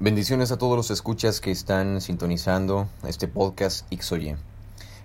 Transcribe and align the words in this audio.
Bendiciones 0.00 0.52
a 0.52 0.58
todos 0.58 0.76
los 0.76 0.92
escuchas 0.92 1.40
que 1.40 1.50
están 1.50 2.00
sintonizando 2.00 2.88
este 3.04 3.26
podcast 3.26 3.84
XOY. 3.92 4.36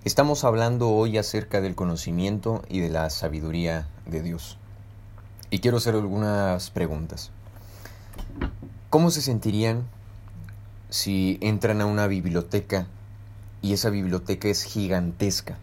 Estamos 0.03 0.43
hablando 0.43 0.91
hoy 0.91 1.17
acerca 1.17 1.61
del 1.61 1.73
conocimiento 1.73 2.61
y 2.69 2.79
de 2.79 2.89
la 2.89 3.09
sabiduría 3.09 3.87
de 4.05 4.21
Dios. 4.21 4.59
Y 5.49 5.61
quiero 5.61 5.77
hacer 5.77 5.95
algunas 5.95 6.69
preguntas. 6.69 7.31
¿Cómo 8.91 9.09
se 9.09 9.23
sentirían 9.23 9.81
si 10.91 11.39
entran 11.41 11.81
a 11.81 11.87
una 11.87 12.05
biblioteca 12.05 12.85
y 13.63 13.73
esa 13.73 13.89
biblioteca 13.89 14.47
es 14.47 14.61
gigantesca? 14.61 15.57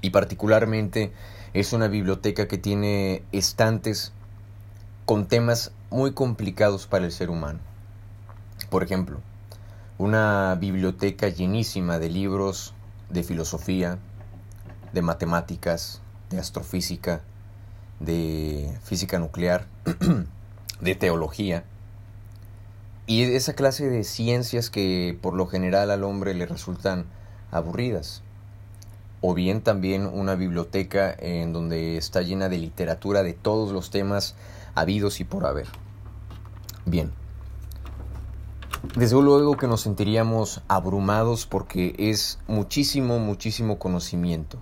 Y 0.00 0.10
particularmente 0.10 1.12
es 1.52 1.74
una 1.74 1.88
biblioteca 1.88 2.48
que 2.48 2.56
tiene 2.56 3.22
estantes 3.32 4.12
con 5.04 5.26
temas 5.26 5.72
muy 5.90 6.14
complicados 6.14 6.86
para 6.86 7.04
el 7.04 7.12
ser 7.12 7.28
humano 7.28 7.60
por 8.68 8.82
ejemplo, 8.82 9.20
una 9.98 10.56
biblioteca 10.60 11.28
llenísima 11.28 11.98
de 11.98 12.10
libros 12.10 12.74
de 13.08 13.22
filosofía, 13.22 13.98
de 14.92 15.02
matemáticas, 15.02 16.00
de 16.30 16.38
astrofísica, 16.38 17.22
de 17.98 18.76
física 18.84 19.18
nuclear, 19.18 19.66
de 20.80 20.94
teología, 20.94 21.64
y 23.06 23.24
esa 23.24 23.54
clase 23.54 23.90
de 23.90 24.04
ciencias 24.04 24.70
que 24.70 25.18
por 25.20 25.34
lo 25.34 25.48
general 25.48 25.90
al 25.90 26.04
hombre 26.04 26.32
le 26.32 26.46
resultan 26.46 27.06
aburridas. 27.50 28.22
O 29.20 29.34
bien 29.34 29.62
también 29.62 30.06
una 30.06 30.36
biblioteca 30.36 31.12
en 31.18 31.52
donde 31.52 31.96
está 31.96 32.22
llena 32.22 32.48
de 32.48 32.58
literatura 32.58 33.24
de 33.24 33.32
todos 33.32 33.72
los 33.72 33.90
temas 33.90 34.36
habidos 34.76 35.18
y 35.18 35.24
por 35.24 35.44
haber. 35.44 35.66
Bien, 36.86 37.10
desde 38.96 39.20
luego 39.20 39.56
que 39.56 39.66
nos 39.66 39.82
sentiríamos 39.82 40.62
abrumados 40.68 41.46
porque 41.46 41.94
es 41.98 42.38
muchísimo, 42.48 43.18
muchísimo 43.18 43.78
conocimiento. 43.78 44.58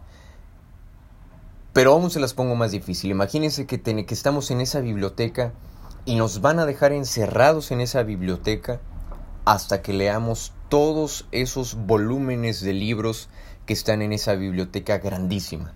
Pero 1.73 1.93
aún 1.93 2.11
se 2.11 2.19
las 2.19 2.35
pongo 2.35 2.57
más 2.57 2.73
difícil. 2.73 3.11
Imagínense 3.11 3.67
que, 3.67 3.81
que 3.81 4.15
estamos 4.15 4.51
en 4.51 4.61
esa 4.61 4.81
biblioteca 4.81 5.53
y 6.05 6.17
nos 6.17 6.41
van 6.41 6.59
a 6.59 6.67
dejar 6.67 6.93
encerrados 6.93 7.71
en 7.71 7.81
esa 7.81 8.03
biblioteca 8.03 8.81
hasta 9.45 9.83
que 9.83 9.93
leamos 9.93 10.53
todos 10.69 11.27
esos 11.31 11.75
volúmenes 11.87 12.61
de 12.61 12.73
libros 12.73 13.29
que 13.67 13.73
están 13.73 14.03
en 14.03 14.13
esa 14.13 14.35
biblioteca 14.35 14.99
grandísima. 14.99 15.75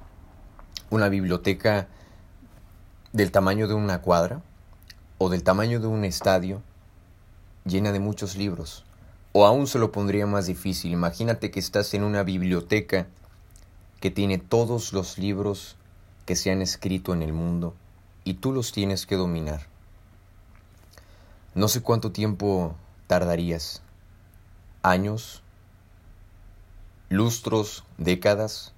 Una 0.91 1.09
biblioteca 1.09 1.89
del 3.13 3.31
tamaño 3.31 3.69
de 3.69 3.75
una 3.75 4.03
cuadra 4.03 4.43
o 5.19 5.29
del 5.29 5.45
tamaño 5.45 5.79
de 5.81 5.87
un 5.87 6.05
estadio 6.05 6.63
llena 7.65 7.93
de 7.93 8.01
muchos 8.01 8.37
libros. 8.37 8.85
O 9.33 9.47
aún 9.47 9.67
se 9.67 9.79
lo 9.79 9.93
pondría 9.93 10.27
más 10.27 10.47
difícil. 10.47 10.93
Imagínate 10.93 11.51
que 11.51 11.61
estás 11.61 11.95
en 11.95 12.05
una 12.05 12.23
biblioteca 12.23 13.07
que 14.01 14.11
tiene 14.11 14.39
todos 14.39 14.93
los 14.93 15.17
libros 15.19 15.77
que 16.27 16.37
se 16.37 16.51
han 16.51 16.61
escrito 16.61 17.13
en 17.13 17.23
el 17.23 17.33
mundo 17.33 17.75
y 18.25 18.35
tú 18.35 18.53
los 18.53 18.73
tienes 18.73 19.07
que 19.07 19.17
dominar. 19.17 19.67
No 21.55 21.69
sé 21.69 21.83
cuánto 21.83 22.13
tiempo 22.13 22.75
tardarías. 23.07 23.83
Años, 24.83 25.43
lustros, 27.09 27.85
décadas, 27.99 28.73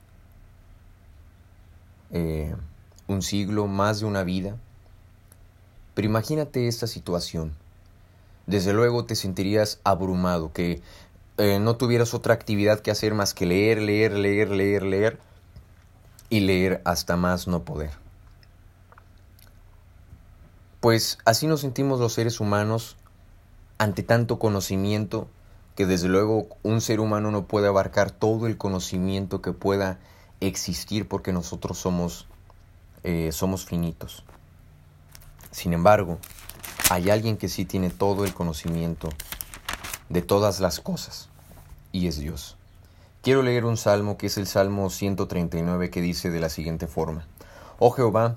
eh, 2.11 2.55
un 3.09 3.23
siglo, 3.23 3.67
más 3.67 4.01
de 4.01 4.07
una 4.07 4.23
vida. 4.23 4.57
Pero 5.95 6.07
imagínate 6.07 6.69
esta 6.69 6.87
situación 6.87 7.57
desde 8.47 8.73
luego 8.73 9.05
te 9.05 9.17
sentirías 9.17 9.81
abrumado, 9.85 10.53
que 10.53 10.83
eh, 11.39 11.59
no 11.59 11.77
tuvieras 11.77 12.15
otra 12.15 12.35
actividad 12.35 12.81
que 12.81 12.91
hacer 12.91 13.15
más 13.15 13.35
que 13.35 13.47
leer, 13.47 13.81
leer, 13.81 14.13
leer, 14.13 14.51
leer, 14.51 14.83
leer 14.83 15.19
y 16.31 16.41
leer 16.41 16.83
hasta 16.85 17.17
más 17.17 17.49
no 17.49 17.65
poder. 17.65 17.91
Pues 20.81 21.19
así 21.25 21.47
nos 21.47 21.63
sentimos 21.63 21.99
los 21.99 22.13
seres 22.13 22.41
humanos 22.41 22.97
ante 23.79 24.03
tanto 24.03 24.39
conocimiento 24.39 25.29
que 25.75 25.87
desde 25.87 26.09
luego 26.09 26.47
un 26.63 26.81
ser 26.81 27.01
humano 27.01 27.31
no 27.31 27.47
puede 27.47 27.69
abarcar 27.69 28.11
todo 28.11 28.47
el 28.47 28.57
conocimiento 28.57 29.43
que 29.43 29.53
pueda 29.53 29.99
existir 30.41 31.09
porque 31.09 31.33
nosotros 31.33 31.79
somos, 31.79 32.27
eh, 33.03 33.33
somos 33.33 33.65
finitos. 33.65 34.25
Sin 35.51 35.73
embargo, 35.73 36.19
hay 36.95 37.11
alguien 37.11 37.37
que 37.37 37.49
sí 37.49 37.65
tiene 37.65 37.91
todo 37.91 38.25
el 38.25 38.33
conocimiento 38.33 39.09
de 40.09 40.23
todas 40.23 40.61
las 40.61 40.79
cosas, 40.79 41.29
y 41.91 42.07
es 42.07 42.21
Dios. 42.21 42.57
Quiero 43.21 43.43
leer 43.43 43.65
un 43.65 43.77
salmo 43.77 44.17
que 44.17 44.29
es 44.29 44.37
el 44.37 44.47
Salmo 44.47 44.89
139 44.91 45.91
que 45.91 46.01
dice 46.01 46.31
de 46.31 46.39
la 46.39 46.49
siguiente 46.49 46.87
forma, 46.87 47.27
Oh 47.81 47.91
Jehová, 47.91 48.37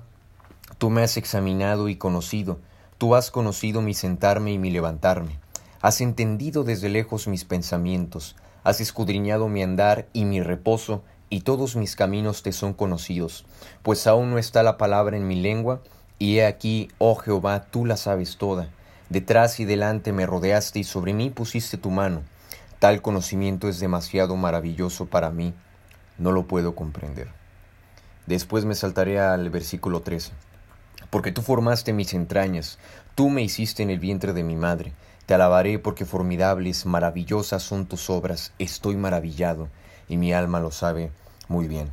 tú 0.78 0.90
me 0.90 1.04
has 1.04 1.16
examinado 1.16 1.88
y 1.88 1.94
conocido, 1.94 2.58
tú 2.98 3.14
has 3.14 3.30
conocido 3.30 3.80
mi 3.80 3.94
sentarme 3.94 4.50
y 4.50 4.58
mi 4.58 4.72
levantarme, 4.72 5.38
has 5.80 6.00
entendido 6.00 6.64
desde 6.64 6.88
lejos 6.88 7.28
mis 7.28 7.44
pensamientos, 7.44 8.34
has 8.64 8.80
escudriñado 8.80 9.46
mi 9.46 9.62
andar 9.62 10.08
y 10.12 10.24
mi 10.24 10.40
reposo, 10.40 11.04
y 11.30 11.42
todos 11.42 11.76
mis 11.76 11.94
caminos 11.94 12.42
te 12.42 12.50
son 12.50 12.72
conocidos, 12.74 13.44
pues 13.84 14.08
aún 14.08 14.30
no 14.30 14.38
está 14.38 14.64
la 14.64 14.78
palabra 14.78 15.16
en 15.16 15.28
mi 15.28 15.36
lengua, 15.36 15.80
y 16.18 16.38
he 16.38 16.46
aquí, 16.46 16.90
oh 16.98 17.14
Jehová, 17.14 17.66
tú 17.70 17.86
la 17.86 17.96
sabes 17.96 18.36
toda. 18.36 18.68
Detrás 19.08 19.60
y 19.60 19.64
delante 19.64 20.12
me 20.12 20.26
rodeaste 20.26 20.80
y 20.80 20.84
sobre 20.84 21.14
mí 21.14 21.30
pusiste 21.30 21.78
tu 21.78 21.90
mano. 21.90 22.22
Tal 22.78 23.02
conocimiento 23.02 23.68
es 23.68 23.80
demasiado 23.80 24.36
maravilloso 24.36 25.06
para 25.06 25.30
mí, 25.30 25.54
no 26.18 26.32
lo 26.32 26.46
puedo 26.46 26.74
comprender. 26.74 27.28
Después 28.26 28.64
me 28.64 28.74
saltaré 28.74 29.18
al 29.18 29.48
versículo 29.50 30.02
13. 30.02 30.32
Porque 31.10 31.32
tú 31.32 31.42
formaste 31.42 31.92
mis 31.92 32.12
entrañas, 32.12 32.78
tú 33.14 33.30
me 33.30 33.42
hiciste 33.42 33.82
en 33.82 33.90
el 33.90 33.98
vientre 33.98 34.32
de 34.32 34.42
mi 34.42 34.56
madre. 34.56 34.92
Te 35.26 35.34
alabaré 35.34 35.78
porque 35.78 36.04
formidables, 36.04 36.86
maravillosas 36.86 37.62
son 37.62 37.86
tus 37.86 38.10
obras, 38.10 38.52
estoy 38.58 38.96
maravillado, 38.96 39.68
y 40.08 40.16
mi 40.16 40.32
alma 40.32 40.60
lo 40.60 40.70
sabe 40.70 41.10
muy 41.48 41.68
bien. 41.68 41.90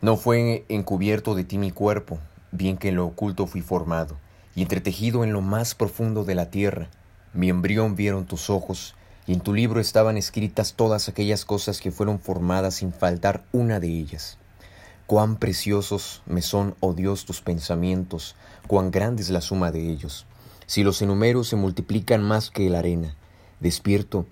No 0.00 0.16
fue 0.16 0.64
encubierto 0.68 1.34
de 1.34 1.44
ti 1.44 1.58
mi 1.58 1.70
cuerpo, 1.70 2.18
bien 2.54 2.78
que 2.78 2.88
en 2.88 2.96
lo 2.96 3.06
oculto 3.06 3.46
fui 3.46 3.60
formado, 3.60 4.16
y 4.54 4.62
entretejido 4.62 5.24
en 5.24 5.32
lo 5.32 5.42
más 5.42 5.74
profundo 5.74 6.24
de 6.24 6.34
la 6.34 6.50
tierra, 6.50 6.88
mi 7.32 7.50
embrión 7.50 7.96
vieron 7.96 8.26
tus 8.26 8.48
ojos, 8.48 8.94
y 9.26 9.32
en 9.32 9.40
tu 9.40 9.52
libro 9.52 9.80
estaban 9.80 10.16
escritas 10.16 10.74
todas 10.74 11.08
aquellas 11.08 11.44
cosas 11.44 11.80
que 11.80 11.90
fueron 11.90 12.20
formadas 12.20 12.76
sin 12.76 12.92
faltar 12.92 13.44
una 13.52 13.80
de 13.80 13.88
ellas. 13.88 14.38
Cuán 15.06 15.36
preciosos 15.36 16.22
me 16.26 16.42
son, 16.42 16.76
oh 16.80 16.94
Dios, 16.94 17.24
tus 17.24 17.40
pensamientos, 17.40 18.36
cuán 18.66 18.90
grande 18.90 19.22
es 19.22 19.30
la 19.30 19.40
suma 19.40 19.72
de 19.72 19.90
ellos. 19.90 20.26
Si 20.66 20.82
los 20.82 21.02
enumero 21.02 21.44
se 21.44 21.56
multiplican 21.56 22.22
más 22.22 22.50
que 22.50 22.70
la 22.70 22.78
arena, 22.78 23.14
despierto 23.60 24.26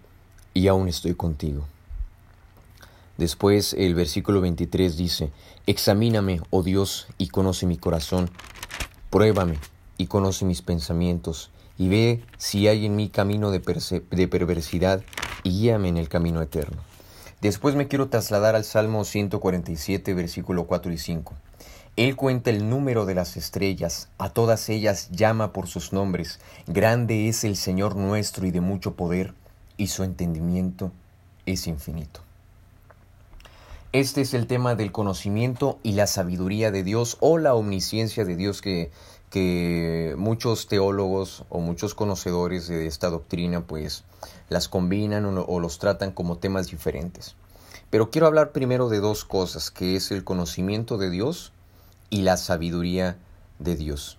y 0.54 0.68
aún 0.68 0.88
estoy 0.88 1.14
contigo. 1.14 1.66
Después 3.22 3.72
el 3.78 3.94
versículo 3.94 4.40
23 4.40 4.96
dice, 4.96 5.30
Examíname, 5.68 6.40
oh 6.50 6.64
Dios, 6.64 7.06
y 7.18 7.28
conoce 7.28 7.66
mi 7.66 7.76
corazón, 7.76 8.28
pruébame 9.10 9.58
y 9.96 10.08
conoce 10.08 10.44
mis 10.44 10.60
pensamientos, 10.60 11.52
y 11.78 11.88
ve 11.88 12.24
si 12.36 12.66
hay 12.66 12.84
en 12.84 12.96
mí 12.96 13.10
camino 13.10 13.52
de, 13.52 13.60
perversidad, 13.60 15.04
y 15.44 15.50
guíame 15.50 15.90
en 15.90 15.98
el 15.98 16.08
camino 16.08 16.42
eterno. 16.42 16.82
Después 17.40 17.76
me 17.76 17.86
quiero 17.86 18.08
trasladar 18.08 18.56
al 18.56 18.64
Salmo 18.64 19.04
147, 19.04 20.14
versículo 20.14 20.66
4 20.66 20.90
y 20.90 20.98
5. 20.98 21.32
Él 21.94 22.16
cuenta 22.16 22.50
el 22.50 22.68
número 22.68 23.06
de 23.06 23.14
las 23.14 23.36
estrellas, 23.36 24.08
a 24.18 24.30
todas 24.30 24.68
ellas 24.68 25.10
llama 25.12 25.52
por 25.52 25.68
sus 25.68 25.92
nombres. 25.92 26.40
Grande 26.66 27.28
es 27.28 27.44
el 27.44 27.54
Señor 27.54 27.94
nuestro 27.94 28.48
y 28.48 28.50
de 28.50 28.60
mucho 28.60 28.96
poder, 28.96 29.32
y 29.76 29.86
su 29.86 30.02
entendimiento 30.02 30.90
es 31.46 31.68
infinito. 31.68 32.22
Este 33.92 34.22
es 34.22 34.32
el 34.32 34.46
tema 34.46 34.74
del 34.74 34.90
conocimiento 34.90 35.78
y 35.82 35.92
la 35.92 36.06
sabiduría 36.06 36.70
de 36.70 36.82
Dios 36.82 37.18
o 37.20 37.36
la 37.36 37.54
omnisciencia 37.54 38.24
de 38.24 38.36
Dios 38.36 38.62
que, 38.62 38.90
que 39.28 40.14
muchos 40.16 40.66
teólogos 40.66 41.44
o 41.50 41.60
muchos 41.60 41.94
conocedores 41.94 42.68
de 42.68 42.86
esta 42.86 43.10
doctrina 43.10 43.66
pues 43.66 44.04
las 44.48 44.70
combinan 44.70 45.26
o, 45.26 45.44
o 45.44 45.60
los 45.60 45.78
tratan 45.78 46.12
como 46.12 46.38
temas 46.38 46.68
diferentes. 46.68 47.36
Pero 47.90 48.08
quiero 48.08 48.26
hablar 48.26 48.52
primero 48.52 48.88
de 48.88 49.00
dos 49.00 49.26
cosas, 49.26 49.70
que 49.70 49.94
es 49.94 50.10
el 50.10 50.24
conocimiento 50.24 50.96
de 50.96 51.10
Dios 51.10 51.52
y 52.08 52.22
la 52.22 52.38
sabiduría 52.38 53.18
de 53.58 53.76
Dios. 53.76 54.16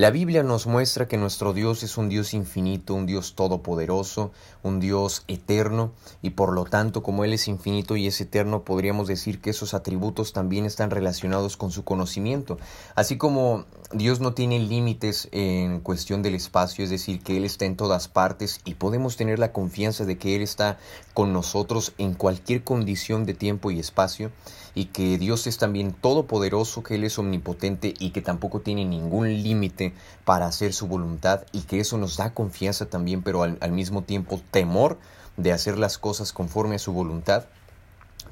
La 0.00 0.10
Biblia 0.10 0.42
nos 0.42 0.66
muestra 0.66 1.06
que 1.06 1.18
nuestro 1.18 1.52
Dios 1.52 1.82
es 1.82 1.98
un 1.98 2.08
Dios 2.08 2.32
infinito, 2.32 2.94
un 2.94 3.04
Dios 3.04 3.34
todopoderoso, 3.34 4.32
un 4.62 4.80
Dios 4.80 5.24
eterno, 5.28 5.92
y 6.22 6.30
por 6.30 6.54
lo 6.54 6.64
tanto, 6.64 7.02
como 7.02 7.22
Él 7.22 7.34
es 7.34 7.48
infinito 7.48 7.96
y 7.96 8.06
es 8.06 8.18
eterno, 8.22 8.64
podríamos 8.64 9.08
decir 9.08 9.42
que 9.42 9.50
esos 9.50 9.74
atributos 9.74 10.32
también 10.32 10.64
están 10.64 10.90
relacionados 10.90 11.58
con 11.58 11.70
su 11.70 11.84
conocimiento. 11.84 12.56
Así 12.94 13.18
como 13.18 13.66
Dios 13.92 14.20
no 14.20 14.32
tiene 14.32 14.58
límites 14.58 15.28
en 15.32 15.80
cuestión 15.80 16.22
del 16.22 16.34
espacio, 16.34 16.82
es 16.82 16.88
decir, 16.88 17.22
que 17.22 17.36
Él 17.36 17.44
está 17.44 17.66
en 17.66 17.76
todas 17.76 18.08
partes 18.08 18.62
y 18.64 18.76
podemos 18.76 19.18
tener 19.18 19.38
la 19.38 19.52
confianza 19.52 20.06
de 20.06 20.16
que 20.16 20.34
Él 20.34 20.40
está 20.40 20.78
con 21.12 21.34
nosotros 21.34 21.92
en 21.98 22.14
cualquier 22.14 22.64
condición 22.64 23.26
de 23.26 23.34
tiempo 23.34 23.70
y 23.70 23.78
espacio, 23.78 24.30
y 24.74 24.86
que 24.86 25.18
Dios 25.18 25.46
es 25.46 25.58
también 25.58 25.92
todopoderoso, 25.92 26.82
que 26.82 26.94
Él 26.94 27.04
es 27.04 27.18
omnipotente 27.18 27.94
y 27.98 28.10
que 28.10 28.22
tampoco 28.22 28.60
tiene 28.60 28.84
ningún 28.84 29.42
límite 29.42 29.94
para 30.24 30.46
hacer 30.46 30.72
su 30.72 30.86
voluntad 30.86 31.44
y 31.52 31.62
que 31.62 31.80
eso 31.80 31.98
nos 31.98 32.16
da 32.16 32.34
confianza 32.34 32.86
también, 32.86 33.22
pero 33.22 33.42
al, 33.42 33.58
al 33.60 33.72
mismo 33.72 34.02
tiempo 34.02 34.40
temor 34.50 34.98
de 35.36 35.52
hacer 35.52 35.78
las 35.78 35.98
cosas 35.98 36.32
conforme 36.32 36.76
a 36.76 36.78
su 36.78 36.92
voluntad. 36.92 37.44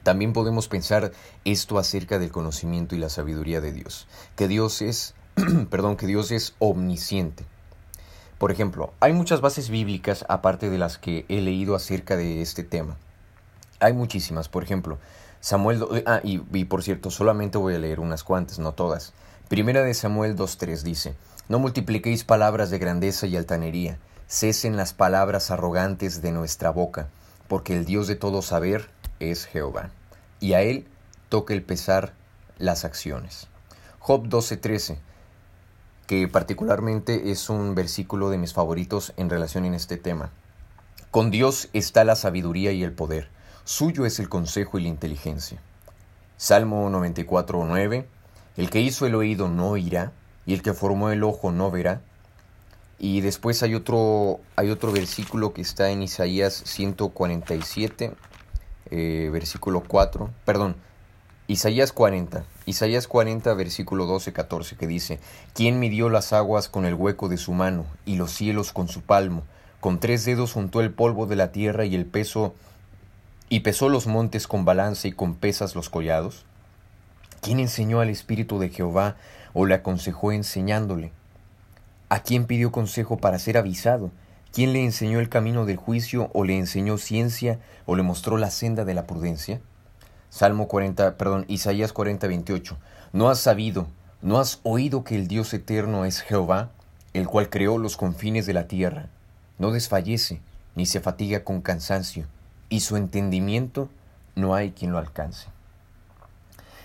También 0.02 0.32
podemos 0.32 0.69
pensar 0.69 1.12
esto 1.44 1.79
acerca 1.79 2.19
del 2.19 2.31
conocimiento 2.31 2.94
y 2.94 2.99
la 2.99 3.08
sabiduría 3.08 3.61
de 3.61 3.73
Dios, 3.73 4.06
que 4.37 4.49
Dios 4.49 4.81
es, 4.82 5.14
perdón, 5.70 5.96
que 5.96 6.06
Dios 6.06 6.31
es 6.31 6.55
omnisciente. 6.58 7.44
Por 8.38 8.52
ejemplo, 8.52 8.93
hay 9.00 9.12
muchas 9.12 9.40
bases 9.40 9.69
bíblicas 9.69 10.25
aparte 10.29 10.70
de 10.70 10.79
las 10.79 10.96
que 10.96 11.26
he 11.29 11.40
leído 11.40 11.75
acerca 11.75 12.17
de 12.17 12.40
este 12.40 12.62
tema. 12.62 12.96
Hay 13.81 13.93
muchísimas, 13.93 14.49
por 14.49 14.62
ejemplo, 14.62 14.99
Samuel, 15.40 15.85
ah, 16.06 16.20
y, 16.23 16.43
y, 16.52 16.64
por 16.64 16.82
cierto, 16.82 17.11
solamente 17.11 17.58
voy 17.58 17.75
a 17.75 17.79
leer 17.79 18.00
unas 18.00 18.25
cuantas, 18.25 18.58
no 18.58 18.73
todas. 18.73 19.12
Primera 19.49 19.82
de 19.82 19.94
Samuel 19.94 20.37
2.3 20.37 20.82
dice, 20.82 21.14
No 21.49 21.58
multipliquéis 21.58 22.25
palabras 22.25 22.70
de 22.70 22.79
grandeza 22.79 23.26
y 23.26 23.37
altanería, 23.37 23.99
cesen 24.26 24.76
las 24.76 24.93
palabras 24.93 25.50
arrogantes 25.50 26.20
de 26.20 26.32
nuestra 26.32 26.70
boca, 26.70 27.08
porque 27.49 27.75
el 27.75 27.85
Dios 27.85 28.06
de 28.08 28.17
todo 28.17 28.43
saber 28.43 28.90
es 29.20 29.46
Jehová, 29.46 29.90
y 30.40 30.52
a 30.52 30.61
él 30.62 30.87
toca 31.29 31.55
el 31.55 31.62
pesar 31.62 32.12
las 32.58 32.85
acciones. 32.85 33.49
Job 34.00 34.25
12.13, 34.29 34.99
que 36.06 36.29
particularmente 36.29 37.31
es 37.31 37.49
un 37.49 37.75
versículo 37.75 38.31
de 38.31 38.38
mis 38.38 38.52
favoritos 38.52 39.12
en 39.17 39.31
relación 39.31 39.64
en 39.64 39.75
este 39.75 39.96
tema. 39.96 40.31
Con 41.11 41.31
Dios 41.31 41.69
está 41.73 42.05
la 42.05 42.17
sabiduría 42.17 42.73
y 42.73 42.82
el 42.82 42.93
poder 42.93 43.31
Suyo 43.69 44.06
es 44.06 44.19
el 44.19 44.31
consejo 44.31 44.79
y 44.79 44.82
la 44.85 44.88
inteligencia. 44.88 45.59
Salmo 46.38 46.88
94.9. 46.88 48.06
El 48.56 48.70
que 48.70 48.81
hizo 48.81 49.05
el 49.05 49.15
oído 49.15 49.50
no 49.50 49.69
oirá, 49.69 50.12
y 50.47 50.55
el 50.55 50.62
que 50.62 50.73
formó 50.73 51.11
el 51.11 51.23
ojo 51.23 51.53
no 51.53 51.70
verá. 51.70 52.00
Y 52.99 53.20
después 53.20 53.62
hay 53.62 53.75
otro, 53.75 54.41
hay 54.56 54.70
otro 54.70 54.91
versículo 54.91 55.53
que 55.53 55.61
está 55.61 55.91
en 55.91 56.03
Isaías 56.03 56.62
147, 56.65 58.15
eh, 58.91 59.29
versículo 59.31 59.82
4, 59.87 60.31
perdón, 60.47 60.75
Isaías 61.47 61.93
40, 61.93 62.44
Isaías 62.64 63.06
40, 63.06 63.53
versículo 63.53 64.06
12, 64.06 64.32
14, 64.32 64.76
que 64.76 64.87
dice, 64.87 65.21
¿Quién 65.53 65.79
midió 65.79 66.09
las 66.09 66.32
aguas 66.32 66.71
con 66.71 66.87
el 66.87 66.94
hueco 66.94 67.29
de 67.29 67.37
su 67.37 67.53
mano 67.53 67.85
y 68.06 68.17
los 68.17 68.32
cielos 68.32 68.73
con 68.73 68.88
su 68.88 69.03
palmo? 69.03 69.43
Con 69.81 70.00
tres 70.00 70.25
dedos 70.25 70.55
juntó 70.55 70.81
el 70.81 70.91
polvo 70.91 71.26
de 71.26 71.37
la 71.37 71.53
tierra 71.53 71.85
y 71.85 71.94
el 71.94 72.06
peso 72.06 72.55
y 73.50 73.61
pesó 73.61 73.89
los 73.89 74.06
montes 74.06 74.47
con 74.47 74.65
balanza 74.65 75.09
y 75.09 75.12
con 75.12 75.35
pesas 75.35 75.75
los 75.75 75.89
collados? 75.89 76.45
¿Quién 77.41 77.61
enseñó 77.61 78.00
al 78.00 78.11
Espíritu 78.11 78.59
de 78.59 78.69
Jehová 78.69 79.17
o 79.55 79.65
le 79.65 79.75
aconsejó 79.75 80.33
enseñándole? 80.33 81.12
¿A 82.11 82.21
quién 82.21 82.47
pidió 82.47 82.73
consejo 82.73 83.17
para 83.19 83.39
ser 83.39 83.56
avisado? 83.56 84.11
¿Quién 84.53 84.73
le 84.73 84.85
enseñó 84.85 85.21
el 85.21 85.29
camino 85.29 85.67
del 85.67 85.77
juicio 85.77 86.31
o 86.35 86.45
le 86.45 86.59
enseñó 86.59 86.99
ciencia 86.99 87.59
o 87.87 87.97
le 87.97 88.03
mostró 88.03 88.37
la 88.39 88.50
senda 88.50 88.85
de 88.85 88.95
la 88.95 89.06
prudencia? 89.06 89.61
Salmo 90.31 90.69
40, 90.69 91.17
perdón, 91.17 91.45
Isaías 91.49 91.93
40, 91.93 92.27
28. 92.27 92.77
¿No 93.12 93.31
has 93.31 93.39
sabido, 93.39 93.87
no 94.21 94.39
has 94.39 94.61
oído 94.62 95.05
que 95.05 95.15
el 95.15 95.27
Dios 95.27 95.55
eterno 95.55 96.05
es 96.05 96.21
Jehová, 96.21 96.71
el 97.15 97.27
cual 97.27 97.49
creó 97.49 97.79
los 97.79 97.97
confines 97.97 98.47
de 98.47 98.53
la 98.53 98.69
tierra? 98.69 99.06
No 99.59 99.71
desfallece, 99.71 100.41
ni 100.75 100.87
se 100.87 101.00
fatiga 101.00 101.45
con 101.45 101.62
cansancio 101.62 102.27
y 102.69 102.81
su 102.81 102.97
entendimiento 102.97 103.88
no 104.35 104.55
hay 104.55 104.73
quien 104.73 104.93
lo 104.93 104.99
alcance. 104.99 105.49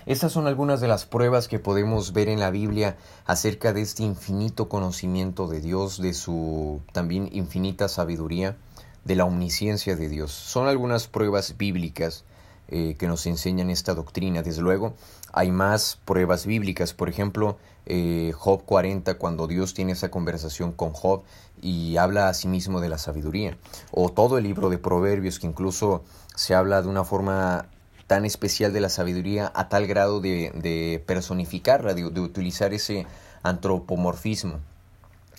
Estas 0.06 0.32
son 0.32 0.46
algunas 0.46 0.80
de 0.82 0.88
las 0.88 1.06
pruebas 1.06 1.48
que 1.48 1.58
podemos 1.58 2.12
ver 2.12 2.28
en 2.28 2.38
la 2.38 2.50
Biblia 2.50 2.96
acerca 3.24 3.72
de 3.72 3.80
este 3.80 4.02
infinito 4.02 4.68
conocimiento 4.68 5.46
de 5.46 5.60
Dios, 5.60 5.98
de 5.98 6.12
su 6.12 6.82
también 6.92 7.30
infinita 7.32 7.88
sabiduría, 7.88 8.56
de 9.04 9.16
la 9.16 9.24
omnisciencia 9.24 9.96
de 9.96 10.10
Dios. 10.10 10.30
Son 10.32 10.68
algunas 10.68 11.06
pruebas 11.06 11.56
bíblicas 11.56 12.24
eh, 12.68 12.96
que 12.98 13.06
nos 13.06 13.26
enseñan 13.26 13.70
esta 13.70 13.94
doctrina. 13.94 14.42
Desde 14.42 14.60
luego, 14.60 14.94
hay 15.34 15.50
más 15.50 15.98
pruebas 16.04 16.46
bíblicas. 16.46 16.94
Por 16.94 17.08
ejemplo, 17.08 17.58
eh, 17.86 18.32
Job 18.36 18.64
40, 18.64 19.14
cuando 19.14 19.46
Dios 19.46 19.74
tiene 19.74 19.92
esa 19.92 20.10
conversación 20.10 20.72
con 20.72 20.92
Job 20.92 21.24
y 21.60 21.96
habla 21.96 22.28
a 22.28 22.34
sí 22.34 22.46
mismo 22.46 22.80
de 22.80 22.88
la 22.88 22.98
sabiduría. 22.98 23.58
O 23.90 24.10
todo 24.10 24.38
el 24.38 24.44
libro 24.44 24.70
de 24.70 24.78
Proverbios, 24.78 25.40
que 25.40 25.48
incluso 25.48 26.04
se 26.36 26.54
habla 26.54 26.82
de 26.82 26.88
una 26.88 27.04
forma 27.04 27.66
tan 28.06 28.24
especial 28.24 28.72
de 28.72 28.80
la 28.80 28.88
sabiduría 28.88 29.50
a 29.54 29.68
tal 29.68 29.86
grado 29.86 30.20
de, 30.20 31.02
personificarla, 31.06 31.94
de, 31.94 32.04
utilizar 32.04 32.72
ese 32.72 33.06
antropomorfismo. 33.42 34.60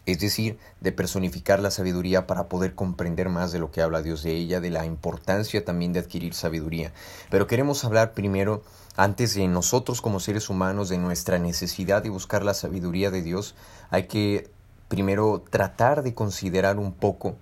Es 0.05 0.19
decir, 0.19 0.59
de 0.81 0.91
personificar 0.91 1.59
la 1.59 1.71
sabiduría 1.71 2.27
para 2.27 2.47
poder 2.47 2.75
comprender 2.75 3.29
más 3.29 3.51
de 3.51 3.59
lo 3.59 3.71
que 3.71 3.81
habla 3.81 4.01
Dios 4.01 4.21
de 4.21 4.33
ella, 4.33 4.61
de 4.61 4.69
la 4.69 4.85
importancia 4.85 5.65
también 5.65 5.93
de 5.93 5.99
adquirir 5.99 6.33
sabiduría. 6.33 6.93
Pero 7.31 7.47
queremos 7.47 7.83
hablar 7.85 8.13
primero, 8.13 8.63
antes 8.95 9.33
de 9.33 9.47
nosotros 9.47 10.01
como 10.01 10.19
seres 10.19 10.49
humanos, 10.49 10.89
de 10.89 10.97
nuestra 10.97 11.39
necesidad 11.39 12.03
de 12.03 12.09
buscar 12.09 12.43
la 12.43 12.53
sabiduría 12.53 13.09
de 13.09 13.23
Dios, 13.23 13.55
hay 13.89 14.03
que 14.07 14.49
primero 14.87 15.43
tratar 15.49 16.03
de 16.03 16.13
considerar 16.13 16.77
un 16.77 16.93
poco 16.93 17.35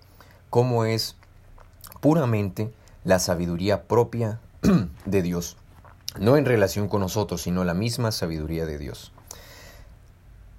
cómo 0.49 0.85
es 0.85 1.17
puramente 1.99 2.73
la 3.03 3.19
sabiduría 3.19 3.83
propia 3.83 4.39
de 5.05 5.21
Dios, 5.21 5.57
no 6.19 6.37
en 6.37 6.45
relación 6.45 6.87
con 6.87 7.01
nosotros, 7.01 7.41
sino 7.41 7.63
la 7.63 7.73
misma 7.73 8.11
sabiduría 8.11 8.65
de 8.65 8.77
Dios. 8.77 9.11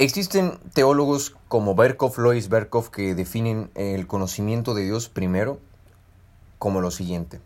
Existen 0.01 0.59
teólogos 0.73 1.37
como 1.47 1.77
Berkov, 1.77 2.19
Lois 2.19 2.49
Berkov, 2.49 2.91
que 2.91 3.15
definen 3.15 3.71
el 3.77 4.09
conocimiento 4.09 4.75
de 4.75 4.83
Dios 4.83 5.09
primero 5.09 5.61
como 6.59 6.81
lo 6.81 6.91
siguiente, 6.91 7.41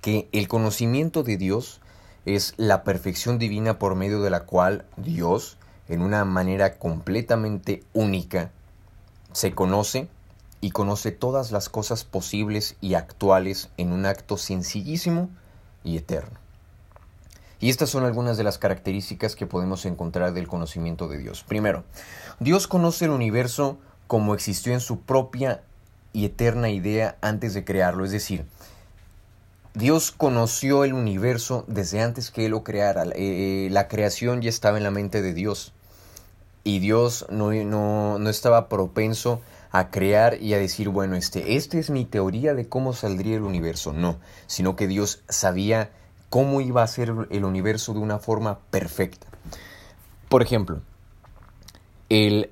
que 0.00 0.28
el 0.32 0.48
conocimiento 0.48 1.22
de 1.22 1.36
Dios 1.36 1.80
es 2.26 2.54
la 2.56 2.82
perfección 2.82 3.38
divina 3.38 3.78
por 3.78 3.94
medio 3.94 4.20
de 4.22 4.30
la 4.30 4.40
cual 4.40 4.86
Dios 4.96 5.56
en 5.88 6.02
una 6.02 6.24
manera 6.24 6.78
completamente 6.78 7.84
única, 7.92 8.50
se 9.32 9.54
conoce 9.54 10.08
y 10.60 10.72
conoce 10.72 11.12
todas 11.12 11.52
las 11.52 11.68
cosas 11.68 12.02
posibles 12.02 12.76
y 12.80 12.94
actuales 12.94 13.70
en 13.76 13.92
un 13.92 14.06
acto 14.06 14.36
sencillísimo 14.36 15.30
y 15.84 15.96
eterno. 15.96 16.41
Y 17.62 17.70
estas 17.70 17.90
son 17.90 18.04
algunas 18.04 18.36
de 18.36 18.42
las 18.42 18.58
características 18.58 19.36
que 19.36 19.46
podemos 19.46 19.86
encontrar 19.86 20.32
del 20.32 20.48
conocimiento 20.48 21.06
de 21.06 21.18
Dios. 21.18 21.44
Primero, 21.44 21.84
Dios 22.40 22.66
conoce 22.66 23.04
el 23.04 23.12
universo 23.12 23.78
como 24.08 24.34
existió 24.34 24.72
en 24.72 24.80
su 24.80 25.02
propia 25.02 25.62
y 26.12 26.24
eterna 26.24 26.70
idea 26.70 27.16
antes 27.20 27.54
de 27.54 27.64
crearlo, 27.64 28.04
es 28.04 28.10
decir, 28.10 28.46
Dios 29.74 30.10
conoció 30.10 30.82
el 30.82 30.92
universo 30.92 31.64
desde 31.68 32.02
antes 32.02 32.32
que 32.32 32.46
Él 32.46 32.50
lo 32.50 32.64
creara. 32.64 33.04
Eh, 33.04 33.12
eh, 33.14 33.68
la 33.70 33.86
creación 33.86 34.42
ya 34.42 34.48
estaba 34.48 34.76
en 34.76 34.82
la 34.82 34.90
mente 34.90 35.22
de 35.22 35.32
Dios. 35.32 35.72
Y 36.64 36.80
Dios 36.80 37.26
no, 37.30 37.52
no, 37.52 38.18
no, 38.18 38.28
estaba 38.28 38.68
propenso 38.68 39.40
a 39.70 39.90
crear 39.90 40.42
y 40.42 40.54
a 40.54 40.58
decir, 40.58 40.88
bueno, 40.88 41.14
este, 41.14 41.54
esta 41.54 41.78
es 41.78 41.90
mi 41.90 42.06
teoría 42.06 42.54
de 42.54 42.68
cómo 42.68 42.92
saldría 42.92 43.36
el 43.36 43.42
universo. 43.42 43.92
No, 43.92 44.18
sino 44.48 44.74
que 44.74 44.88
Dios 44.88 45.22
sabía 45.28 45.90
cómo 46.32 46.62
iba 46.62 46.82
a 46.82 46.86
ser 46.86 47.12
el 47.28 47.44
universo 47.44 47.92
de 47.92 47.98
una 47.98 48.18
forma 48.18 48.60
perfecta. 48.70 49.26
Por 50.30 50.40
ejemplo, 50.40 50.80
el, 52.08 52.48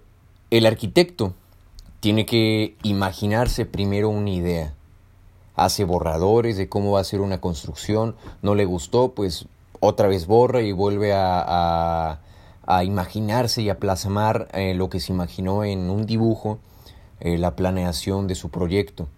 el 0.50 0.66
arquitecto 0.66 1.32
tiene 2.00 2.26
que 2.26 2.76
imaginarse 2.82 3.64
primero 3.64 4.10
una 4.10 4.28
idea 4.28 4.74
hace 5.56 5.84
borradores 5.84 6.58
de 6.58 6.68
cómo 6.68 6.92
va 6.92 7.00
a 7.00 7.04
ser 7.04 7.22
una 7.22 7.40
construcción, 7.40 8.16
no 8.42 8.54
le 8.54 8.66
gustó, 8.66 9.12
pues 9.12 9.46
otra 9.80 10.08
vez 10.08 10.26
borra 10.26 10.60
y 10.60 10.72
vuelve 10.72 11.14
a, 11.14 12.20
a, 12.66 12.84
imaginarse 12.84 13.62
y 13.62 13.70
a 13.70 13.78
plasmar 13.78 14.48
eh, 14.52 14.74
lo 14.74 14.90
que 14.90 15.00
se 15.00 15.14
imaginó 15.14 15.64
en 15.64 15.88
un 15.88 16.04
dibujo, 16.04 16.58
eh, 17.20 17.38
la 17.38 17.56
planeación 17.56 18.26
de 18.26 18.34
su 18.34 18.50
proyecto. 18.50 19.08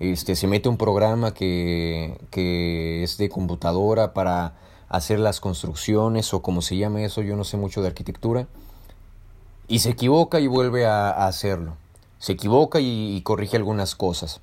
Este, 0.00 0.36
se 0.36 0.46
mete 0.46 0.68
un 0.68 0.76
programa 0.76 1.34
que, 1.34 2.18
que 2.30 3.02
es 3.02 3.18
de 3.18 3.28
computadora 3.28 4.14
para 4.14 4.54
hacer 4.88 5.18
las 5.18 5.40
construcciones 5.40 6.32
o 6.32 6.42
como 6.42 6.62
se 6.62 6.76
llame 6.76 7.04
eso, 7.04 7.22
yo 7.22 7.36
no 7.36 7.44
sé 7.44 7.56
mucho 7.56 7.82
de 7.82 7.88
arquitectura. 7.88 8.46
y 9.70 9.80
se 9.80 9.90
equivoca 9.90 10.40
y 10.40 10.46
vuelve 10.46 10.86
a, 10.86 11.26
hacerlo. 11.26 11.76
Se 12.18 12.32
equivoca 12.32 12.80
y, 12.80 13.20
corrige 13.22 13.56
algunas 13.56 13.94
cosas. 13.94 14.40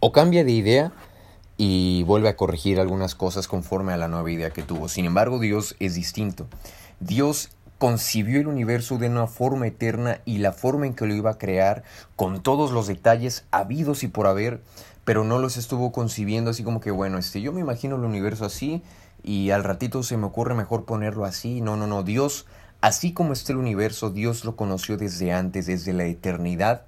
O 0.00 0.12
cambia 0.12 0.44
de 0.44 0.52
idea 0.52 0.92
y 1.58 2.04
vuelve 2.04 2.30
a 2.30 2.36
corregir 2.36 2.80
algunas 2.80 3.14
cosas 3.14 3.48
conforme 3.48 3.92
a 3.92 3.98
la 3.98 4.08
nueva 4.08 4.30
idea 4.30 4.50
que 4.50 4.62
tuvo. 4.62 4.88
Sin 4.88 5.04
embargo, 5.04 5.38
Dios 5.38 5.76
es 5.78 5.94
distinto. 5.94 6.46
Dios 7.00 7.50
concibió 7.80 8.38
el 8.38 8.46
universo 8.46 8.98
de 8.98 9.08
una 9.08 9.26
forma 9.26 9.66
eterna 9.66 10.20
y 10.24 10.38
la 10.38 10.52
forma 10.52 10.86
en 10.86 10.94
que 10.94 11.06
lo 11.06 11.14
iba 11.14 11.32
a 11.32 11.38
crear, 11.38 11.82
con 12.14 12.40
todos 12.40 12.70
los 12.70 12.86
detalles 12.86 13.44
habidos 13.50 14.04
y 14.04 14.06
por 14.06 14.28
haber, 14.28 14.60
pero 15.04 15.24
no 15.24 15.40
los 15.40 15.56
estuvo 15.56 15.90
concibiendo 15.90 16.50
así 16.50 16.62
como 16.62 16.80
que, 16.80 16.92
bueno, 16.92 17.18
este, 17.18 17.40
yo 17.40 17.52
me 17.52 17.60
imagino 17.60 17.96
el 17.96 18.04
universo 18.04 18.44
así 18.44 18.82
y 19.24 19.50
al 19.50 19.64
ratito 19.64 20.04
se 20.04 20.16
me 20.16 20.26
ocurre 20.26 20.54
mejor 20.54 20.84
ponerlo 20.84 21.24
así. 21.24 21.60
No, 21.60 21.76
no, 21.76 21.88
no, 21.88 22.04
Dios 22.04 22.46
Así 22.80 23.12
como 23.12 23.34
está 23.34 23.52
el 23.52 23.58
universo, 23.58 24.08
Dios 24.08 24.44
lo 24.46 24.56
conoció 24.56 24.96
desde 24.96 25.32
antes, 25.32 25.66
desde 25.66 25.92
la 25.92 26.04
eternidad, 26.04 26.82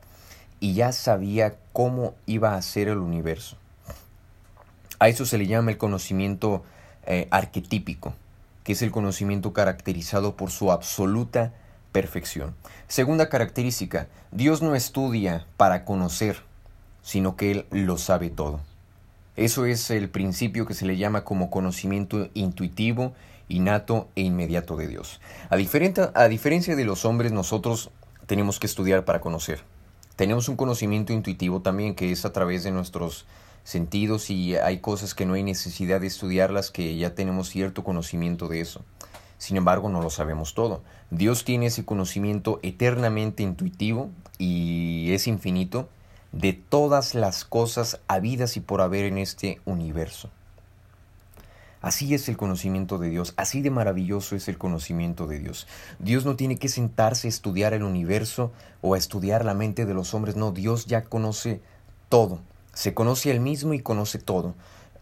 y 0.58 0.72
ya 0.72 0.92
sabía 0.92 1.56
cómo 1.74 2.14
iba 2.24 2.54
a 2.54 2.62
ser 2.62 2.88
el 2.88 2.98
universo. 2.98 3.56
A 4.98 5.08
eso 5.08 5.26
se 5.26 5.36
le 5.36 5.46
llama 5.46 5.70
el 5.70 5.76
conocimiento 5.76 6.64
eh, 7.04 7.28
arquetípico, 7.30 8.14
que 8.64 8.72
es 8.72 8.82
el 8.82 8.90
conocimiento 8.90 9.52
caracterizado 9.52 10.36
por 10.36 10.50
su 10.50 10.70
absoluta 10.70 11.52
perfección. 11.92 12.54
Segunda 12.88 13.28
característica, 13.28 14.08
Dios 14.30 14.62
no 14.62 14.74
estudia 14.74 15.46
para 15.56 15.84
conocer, 15.84 16.42
sino 17.02 17.36
que 17.36 17.50
Él 17.50 17.66
lo 17.70 17.98
sabe 17.98 18.30
todo. 18.30 18.60
Eso 19.36 19.64
es 19.66 19.90
el 19.90 20.10
principio 20.10 20.66
que 20.66 20.74
se 20.74 20.86
le 20.86 20.96
llama 20.96 21.24
como 21.24 21.50
conocimiento 21.50 22.28
intuitivo 22.34 23.14
innato 23.48 24.08
e 24.14 24.22
inmediato 24.22 24.76
de 24.76 24.88
Dios. 24.88 25.20
A, 25.50 25.56
a 25.56 26.28
diferencia 26.28 26.76
de 26.76 26.84
los 26.84 27.04
hombres, 27.04 27.32
nosotros 27.32 27.90
tenemos 28.26 28.58
que 28.58 28.66
estudiar 28.66 29.04
para 29.04 29.20
conocer. 29.20 29.60
Tenemos 30.16 30.48
un 30.48 30.56
conocimiento 30.56 31.12
intuitivo 31.12 31.60
también 31.60 31.94
que 31.94 32.12
es 32.12 32.24
a 32.24 32.32
través 32.32 32.64
de 32.64 32.70
nuestros 32.70 33.26
sentidos 33.64 34.30
y 34.30 34.56
hay 34.56 34.78
cosas 34.78 35.14
que 35.14 35.26
no 35.26 35.34
hay 35.34 35.42
necesidad 35.42 36.00
de 36.00 36.06
estudiarlas 36.06 36.70
que 36.70 36.96
ya 36.96 37.14
tenemos 37.14 37.48
cierto 37.48 37.84
conocimiento 37.84 38.48
de 38.48 38.60
eso. 38.60 38.84
Sin 39.38 39.56
embargo, 39.56 39.88
no 39.88 40.00
lo 40.00 40.10
sabemos 40.10 40.54
todo. 40.54 40.82
Dios 41.10 41.44
tiene 41.44 41.66
ese 41.66 41.84
conocimiento 41.84 42.60
eternamente 42.62 43.42
intuitivo 43.42 44.10
y 44.38 45.12
es 45.12 45.26
infinito 45.26 45.88
de 46.32 46.52
todas 46.52 47.14
las 47.14 47.44
cosas 47.44 48.00
habidas 48.08 48.56
y 48.56 48.60
por 48.60 48.80
haber 48.80 49.04
en 49.04 49.18
este 49.18 49.60
universo. 49.64 50.30
Así 51.80 52.14
es 52.14 52.28
el 52.28 52.36
conocimiento 52.36 52.98
de 52.98 53.10
Dios, 53.10 53.34
así 53.36 53.60
de 53.60 53.70
maravilloso 53.70 54.36
es 54.36 54.46
el 54.46 54.56
conocimiento 54.56 55.26
de 55.26 55.40
Dios. 55.40 55.66
Dios 55.98 56.24
no 56.24 56.36
tiene 56.36 56.56
que 56.56 56.68
sentarse 56.68 57.26
a 57.26 57.30
estudiar 57.30 57.74
el 57.74 57.82
universo 57.82 58.52
o 58.80 58.94
a 58.94 58.98
estudiar 58.98 59.44
la 59.44 59.54
mente 59.54 59.84
de 59.84 59.92
los 59.92 60.14
hombres, 60.14 60.36
no, 60.36 60.52
Dios 60.52 60.86
ya 60.86 61.02
conoce 61.02 61.60
todo, 62.08 62.38
se 62.72 62.94
conoce 62.94 63.30
a 63.30 63.32
él 63.32 63.40
mismo 63.40 63.74
y 63.74 63.80
conoce 63.80 64.18
todo. 64.18 64.54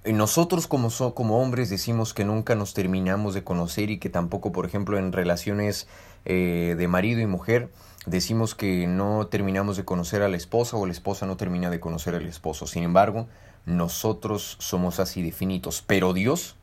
Nosotros 0.04 0.66
como, 0.66 1.42
hombres 1.42 1.68
decimos 1.68 2.14
que 2.14 2.24
nunca 2.24 2.54
nos 2.54 2.72
terminamos 2.72 3.34
de 3.34 3.44
conocer 3.44 3.90
y 3.90 3.98
que 3.98 4.08
tampoco, 4.08 4.50
por 4.50 4.64
ejemplo, 4.64 4.98
en 4.98 5.12
relaciones 5.12 5.86
eh, 6.24 6.74
de 6.78 6.88
marido 6.88 7.20
y 7.20 7.26
mujer, 7.26 7.70
decimos 8.06 8.54
que 8.54 8.86
no 8.86 9.26
terminamos 9.26 9.76
de 9.76 9.84
conocer 9.84 10.22
a 10.22 10.28
la 10.28 10.38
esposa 10.38 10.78
o 10.78 10.86
la 10.86 10.92
esposa 10.92 11.26
no 11.26 11.36
termina 11.36 11.68
de 11.68 11.80
conocer 11.80 12.14
al 12.14 12.26
esposo. 12.26 12.66
Sin 12.66 12.82
embargo, 12.82 13.26
nosotros 13.66 14.56
somos 14.58 15.00
así 15.00 15.22
definidos, 15.22 15.84
pero 15.86 16.14
Dios 16.14 16.56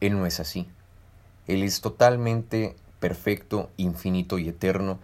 él 0.00 0.18
no 0.18 0.26
es 0.26 0.40
así. 0.40 0.66
Él 1.46 1.62
es 1.62 1.80
totalmente 1.80 2.76
perfecto, 3.00 3.70
infinito 3.76 4.38
y 4.38 4.48
eterno, 4.48 4.98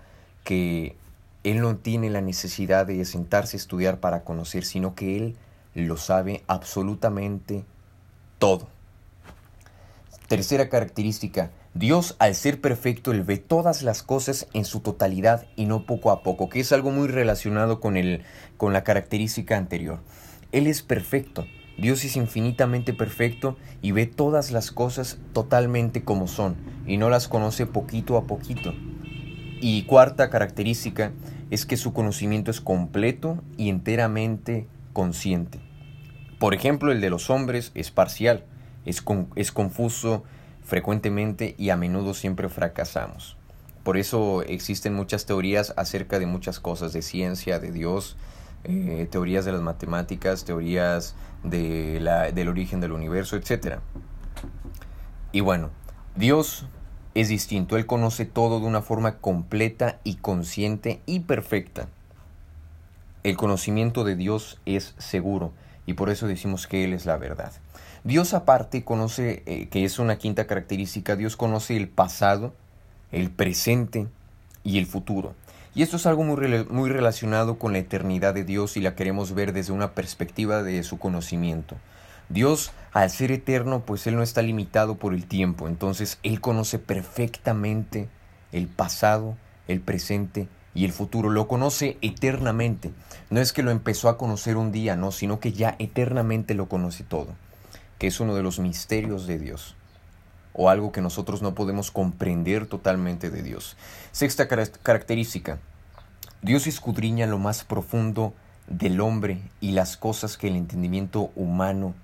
que 0.44 0.96
Él 1.42 1.60
no 1.60 1.76
tiene 1.76 2.10
la 2.10 2.20
necesidad 2.20 2.86
de 2.86 3.04
sentarse 3.04 3.56
a 3.56 3.60
estudiar 3.60 4.00
para 4.00 4.24
conocer, 4.24 4.64
sino 4.64 4.94
que 4.94 5.16
Él 5.16 5.36
lo 5.74 5.96
sabe 5.96 6.42
absolutamente 6.46 7.64
todo. 8.38 8.68
Tercera 10.28 10.68
característica, 10.68 11.50
Dios 11.74 12.14
al 12.18 12.34
ser 12.34 12.60
perfecto, 12.60 13.10
Él 13.10 13.22
ve 13.22 13.38
todas 13.38 13.82
las 13.82 14.02
cosas 14.02 14.48
en 14.52 14.64
su 14.64 14.80
totalidad 14.80 15.46
y 15.56 15.64
no 15.64 15.86
poco 15.86 16.10
a 16.10 16.22
poco, 16.22 16.48
que 16.48 16.60
es 16.60 16.72
algo 16.72 16.90
muy 16.90 17.08
relacionado 17.08 17.80
con, 17.80 17.96
el, 17.96 18.22
con 18.56 18.72
la 18.72 18.84
característica 18.84 19.56
anterior. 19.56 20.00
Él 20.52 20.66
es 20.66 20.82
perfecto, 20.82 21.46
Dios 21.78 22.04
es 22.04 22.16
infinitamente 22.16 22.92
perfecto 22.92 23.56
y 23.80 23.92
ve 23.92 24.06
todas 24.06 24.50
las 24.50 24.70
cosas 24.70 25.18
totalmente 25.32 26.04
como 26.04 26.28
son 26.28 26.56
y 26.86 26.98
no 26.98 27.08
las 27.08 27.26
conoce 27.26 27.66
poquito 27.66 28.16
a 28.18 28.24
poquito. 28.24 28.74
Y 29.60 29.82
cuarta 29.82 30.30
característica 30.30 31.12
es 31.50 31.66
que 31.66 31.76
su 31.76 31.92
conocimiento 31.92 32.50
es 32.50 32.60
completo 32.60 33.42
y 33.56 33.68
enteramente 33.68 34.66
consciente. 34.92 35.60
Por 36.38 36.54
ejemplo, 36.54 36.92
el 36.92 37.00
de 37.00 37.10
los 37.10 37.28
hombres 37.28 37.70
es 37.74 37.90
parcial, 37.90 38.44
es, 38.86 39.04
es 39.36 39.52
confuso 39.52 40.24
frecuentemente 40.62 41.54
y 41.58 41.70
a 41.70 41.76
menudo 41.76 42.14
siempre 42.14 42.48
fracasamos. 42.48 43.36
Por 43.82 43.96
eso 43.96 44.42
existen 44.42 44.94
muchas 44.94 45.26
teorías 45.26 45.74
acerca 45.76 46.18
de 46.18 46.26
muchas 46.26 46.60
cosas, 46.60 46.92
de 46.92 47.02
ciencia, 47.02 47.58
de 47.58 47.72
Dios, 47.72 48.16
eh, 48.64 49.08
teorías 49.10 49.44
de 49.44 49.52
las 49.52 49.62
matemáticas, 49.62 50.44
teorías 50.44 51.14
del 51.42 52.48
origen 52.48 52.80
del 52.80 52.92
universo, 52.92 53.36
etc. 53.36 53.78
Y 55.32 55.40
bueno, 55.40 55.70
Dios 56.14 56.66
es 57.14 57.28
distinto, 57.28 57.76
Él 57.76 57.86
conoce 57.86 58.24
todo 58.24 58.60
de 58.60 58.66
una 58.66 58.82
forma 58.82 59.16
completa 59.18 59.98
y 60.04 60.16
consciente 60.16 61.00
y 61.06 61.20
perfecta. 61.20 61.88
El 63.22 63.36
conocimiento 63.36 64.04
de 64.04 64.16
Dios 64.16 64.60
es 64.64 64.94
seguro 64.98 65.52
y 65.86 65.94
por 65.94 66.10
eso 66.10 66.26
decimos 66.26 66.66
que 66.66 66.84
Él 66.84 66.92
es 66.92 67.06
la 67.06 67.16
verdad. 67.16 67.52
Dios 68.04 68.32
aparte 68.32 68.84
conoce, 68.84 69.42
eh, 69.46 69.68
que 69.68 69.84
es 69.84 69.98
una 69.98 70.16
quinta 70.16 70.46
característica, 70.46 71.16
Dios 71.16 71.36
conoce 71.36 71.76
el 71.76 71.88
pasado, 71.88 72.54
el 73.12 73.30
presente 73.30 74.06
y 74.64 74.78
el 74.78 74.86
futuro. 74.86 75.34
Y 75.74 75.82
esto 75.82 75.96
es 75.96 76.06
algo 76.06 76.24
muy, 76.24 76.64
muy 76.70 76.90
relacionado 76.90 77.58
con 77.58 77.72
la 77.72 77.78
eternidad 77.78 78.34
de 78.34 78.44
Dios 78.44 78.76
y 78.76 78.80
la 78.80 78.94
queremos 78.94 79.34
ver 79.34 79.52
desde 79.52 79.72
una 79.72 79.94
perspectiva 79.94 80.62
de 80.62 80.82
su 80.82 80.98
conocimiento. 80.98 81.76
Dios, 82.30 82.70
al 82.92 83.10
ser 83.10 83.32
eterno, 83.32 83.80
pues 83.84 84.06
Él 84.06 84.16
no 84.16 84.22
está 84.22 84.40
limitado 84.40 84.94
por 84.94 85.14
el 85.14 85.26
tiempo, 85.26 85.66
entonces 85.66 86.18
Él 86.22 86.40
conoce 86.40 86.78
perfectamente 86.78 88.08
el 88.52 88.68
pasado, 88.68 89.36
el 89.66 89.80
presente 89.80 90.48
y 90.72 90.84
el 90.84 90.92
futuro, 90.92 91.28
lo 91.28 91.48
conoce 91.48 91.98
eternamente. 92.02 92.92
No 93.30 93.40
es 93.40 93.52
que 93.52 93.64
lo 93.64 93.72
empezó 93.72 94.08
a 94.08 94.16
conocer 94.16 94.56
un 94.56 94.70
día, 94.70 94.94
no, 94.94 95.10
sino 95.10 95.40
que 95.40 95.52
ya 95.52 95.74
eternamente 95.80 96.54
lo 96.54 96.68
conoce 96.68 97.02
todo, 97.02 97.34
que 97.98 98.06
es 98.06 98.20
uno 98.20 98.36
de 98.36 98.44
los 98.44 98.60
misterios 98.60 99.26
de 99.26 99.38
Dios 99.38 99.74
o 100.52 100.68
algo 100.68 100.92
que 100.92 101.00
nosotros 101.00 101.42
no 101.42 101.54
podemos 101.54 101.90
comprender 101.90 102.66
totalmente 102.66 103.30
de 103.30 103.42
Dios. 103.42 103.76
Sexta 104.12 104.48
característica. 104.48 105.58
Dios 106.42 106.66
escudriña 106.66 107.26
lo 107.26 107.38
más 107.38 107.64
profundo 107.64 108.34
del 108.66 109.00
hombre 109.00 109.42
y 109.60 109.72
las 109.72 109.96
cosas 109.96 110.36
que 110.36 110.48
el 110.48 110.56
entendimiento 110.56 111.30
humano 111.34 111.94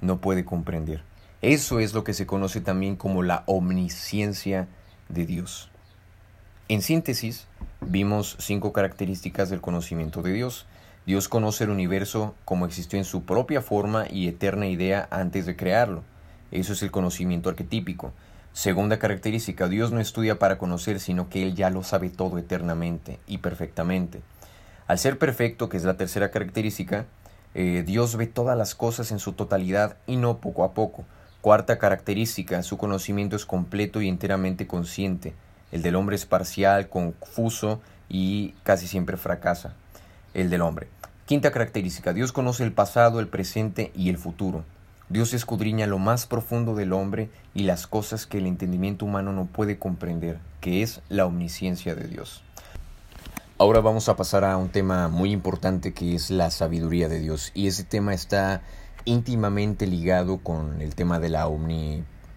no 0.00 0.18
puede 0.18 0.44
comprender. 0.44 1.02
Eso 1.42 1.80
es 1.80 1.94
lo 1.94 2.04
que 2.04 2.12
se 2.12 2.26
conoce 2.26 2.60
también 2.60 2.96
como 2.96 3.22
la 3.22 3.44
omnisciencia 3.46 4.68
de 5.08 5.26
Dios. 5.26 5.70
En 6.68 6.82
síntesis, 6.82 7.46
vimos 7.80 8.36
cinco 8.38 8.72
características 8.72 9.50
del 9.50 9.60
conocimiento 9.60 10.22
de 10.22 10.32
Dios. 10.32 10.66
Dios 11.06 11.28
conoce 11.28 11.64
el 11.64 11.70
universo 11.70 12.34
como 12.44 12.66
existió 12.66 12.98
en 12.98 13.04
su 13.04 13.24
propia 13.24 13.62
forma 13.62 14.04
y 14.08 14.28
eterna 14.28 14.66
idea 14.66 15.08
antes 15.10 15.46
de 15.46 15.56
crearlo. 15.56 16.04
Eso 16.52 16.74
es 16.74 16.82
el 16.82 16.90
conocimiento 16.90 17.48
arquetípico. 17.48 18.12
Segunda 18.52 18.98
característica, 18.98 19.68
Dios 19.68 19.92
no 19.92 20.00
estudia 20.00 20.38
para 20.38 20.58
conocer, 20.58 21.00
sino 21.00 21.28
que 21.28 21.42
Él 21.42 21.54
ya 21.54 21.70
lo 21.70 21.82
sabe 21.82 22.10
todo 22.10 22.36
eternamente 22.38 23.18
y 23.26 23.38
perfectamente. 23.38 24.20
Al 24.86 24.98
ser 24.98 25.18
perfecto, 25.18 25.68
que 25.68 25.76
es 25.76 25.84
la 25.84 25.96
tercera 25.96 26.30
característica, 26.30 27.06
eh, 27.54 27.82
Dios 27.86 28.16
ve 28.16 28.26
todas 28.26 28.56
las 28.56 28.74
cosas 28.74 29.10
en 29.10 29.18
su 29.18 29.32
totalidad 29.32 29.96
y 30.06 30.16
no 30.16 30.38
poco 30.38 30.64
a 30.64 30.72
poco. 30.72 31.04
Cuarta 31.40 31.78
característica, 31.78 32.62
su 32.62 32.76
conocimiento 32.76 33.34
es 33.36 33.46
completo 33.46 34.02
y 34.02 34.08
enteramente 34.08 34.66
consciente. 34.66 35.34
El 35.72 35.82
del 35.82 35.96
hombre 35.96 36.16
es 36.16 36.26
parcial, 36.26 36.88
confuso 36.88 37.80
y 38.08 38.54
casi 38.62 38.86
siempre 38.86 39.16
fracasa. 39.16 39.74
El 40.34 40.50
del 40.50 40.62
hombre. 40.62 40.88
Quinta 41.26 41.50
característica, 41.50 42.12
Dios 42.12 42.32
conoce 42.32 42.64
el 42.64 42.72
pasado, 42.72 43.20
el 43.20 43.28
presente 43.28 43.92
y 43.94 44.10
el 44.10 44.18
futuro. 44.18 44.64
Dios 45.08 45.32
escudriña 45.32 45.86
lo 45.86 45.98
más 45.98 46.26
profundo 46.26 46.74
del 46.74 46.92
hombre 46.92 47.30
y 47.54 47.64
las 47.64 47.86
cosas 47.86 48.26
que 48.26 48.38
el 48.38 48.46
entendimiento 48.46 49.04
humano 49.04 49.32
no 49.32 49.46
puede 49.46 49.78
comprender, 49.78 50.38
que 50.60 50.82
es 50.82 51.00
la 51.08 51.26
omnisciencia 51.26 51.94
de 51.94 52.06
Dios. 52.06 52.42
Ahora 53.60 53.82
vamos 53.82 54.08
a 54.08 54.16
pasar 54.16 54.42
a 54.46 54.56
un 54.56 54.70
tema 54.70 55.08
muy 55.08 55.32
importante 55.32 55.92
que 55.92 56.14
es 56.14 56.30
la 56.30 56.50
sabiduría 56.50 57.10
de 57.10 57.20
Dios 57.20 57.52
y 57.52 57.66
ese 57.66 57.84
tema 57.84 58.14
está 58.14 58.62
íntimamente 59.04 59.86
ligado 59.86 60.38
con 60.38 60.80
el 60.80 60.94
tema 60.94 61.20
de 61.20 61.28
la 61.28 61.46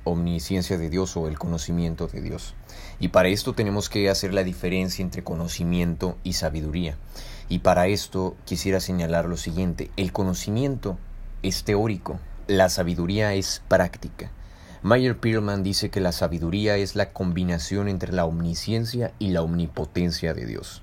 omnisciencia 0.03 0.77
de 0.77 0.89
Dios 0.89 1.15
o 1.15 1.29
el 1.29 1.39
conocimiento 1.39 2.07
de 2.07 2.19
Dios. 2.19 2.55
Y 2.99 3.07
para 3.07 3.29
esto 3.29 3.53
tenemos 3.53 3.87
que 3.87 4.09
hacer 4.09 4.33
la 4.33 4.43
diferencia 4.43 5.01
entre 5.01 5.23
conocimiento 5.23 6.17
y 6.23 6.33
sabiduría. 6.33 6.97
Y 7.47 7.59
para 7.59 7.87
esto 7.87 8.35
quisiera 8.43 8.81
señalar 8.81 9.29
lo 9.29 9.37
siguiente, 9.37 9.91
el 9.95 10.11
conocimiento 10.11 10.97
es 11.41 11.63
teórico, 11.63 12.19
la 12.47 12.67
sabiduría 12.67 13.33
es 13.33 13.61
práctica. 13.69 14.29
Mayer 14.81 15.17
Pearlman 15.17 15.63
dice 15.63 15.89
que 15.89 16.01
la 16.01 16.11
sabiduría 16.11 16.75
es 16.75 16.97
la 16.97 17.13
combinación 17.13 17.87
entre 17.87 18.11
la 18.11 18.25
omnisciencia 18.25 19.13
y 19.19 19.29
la 19.29 19.41
omnipotencia 19.41 20.33
de 20.33 20.45
Dios. 20.45 20.82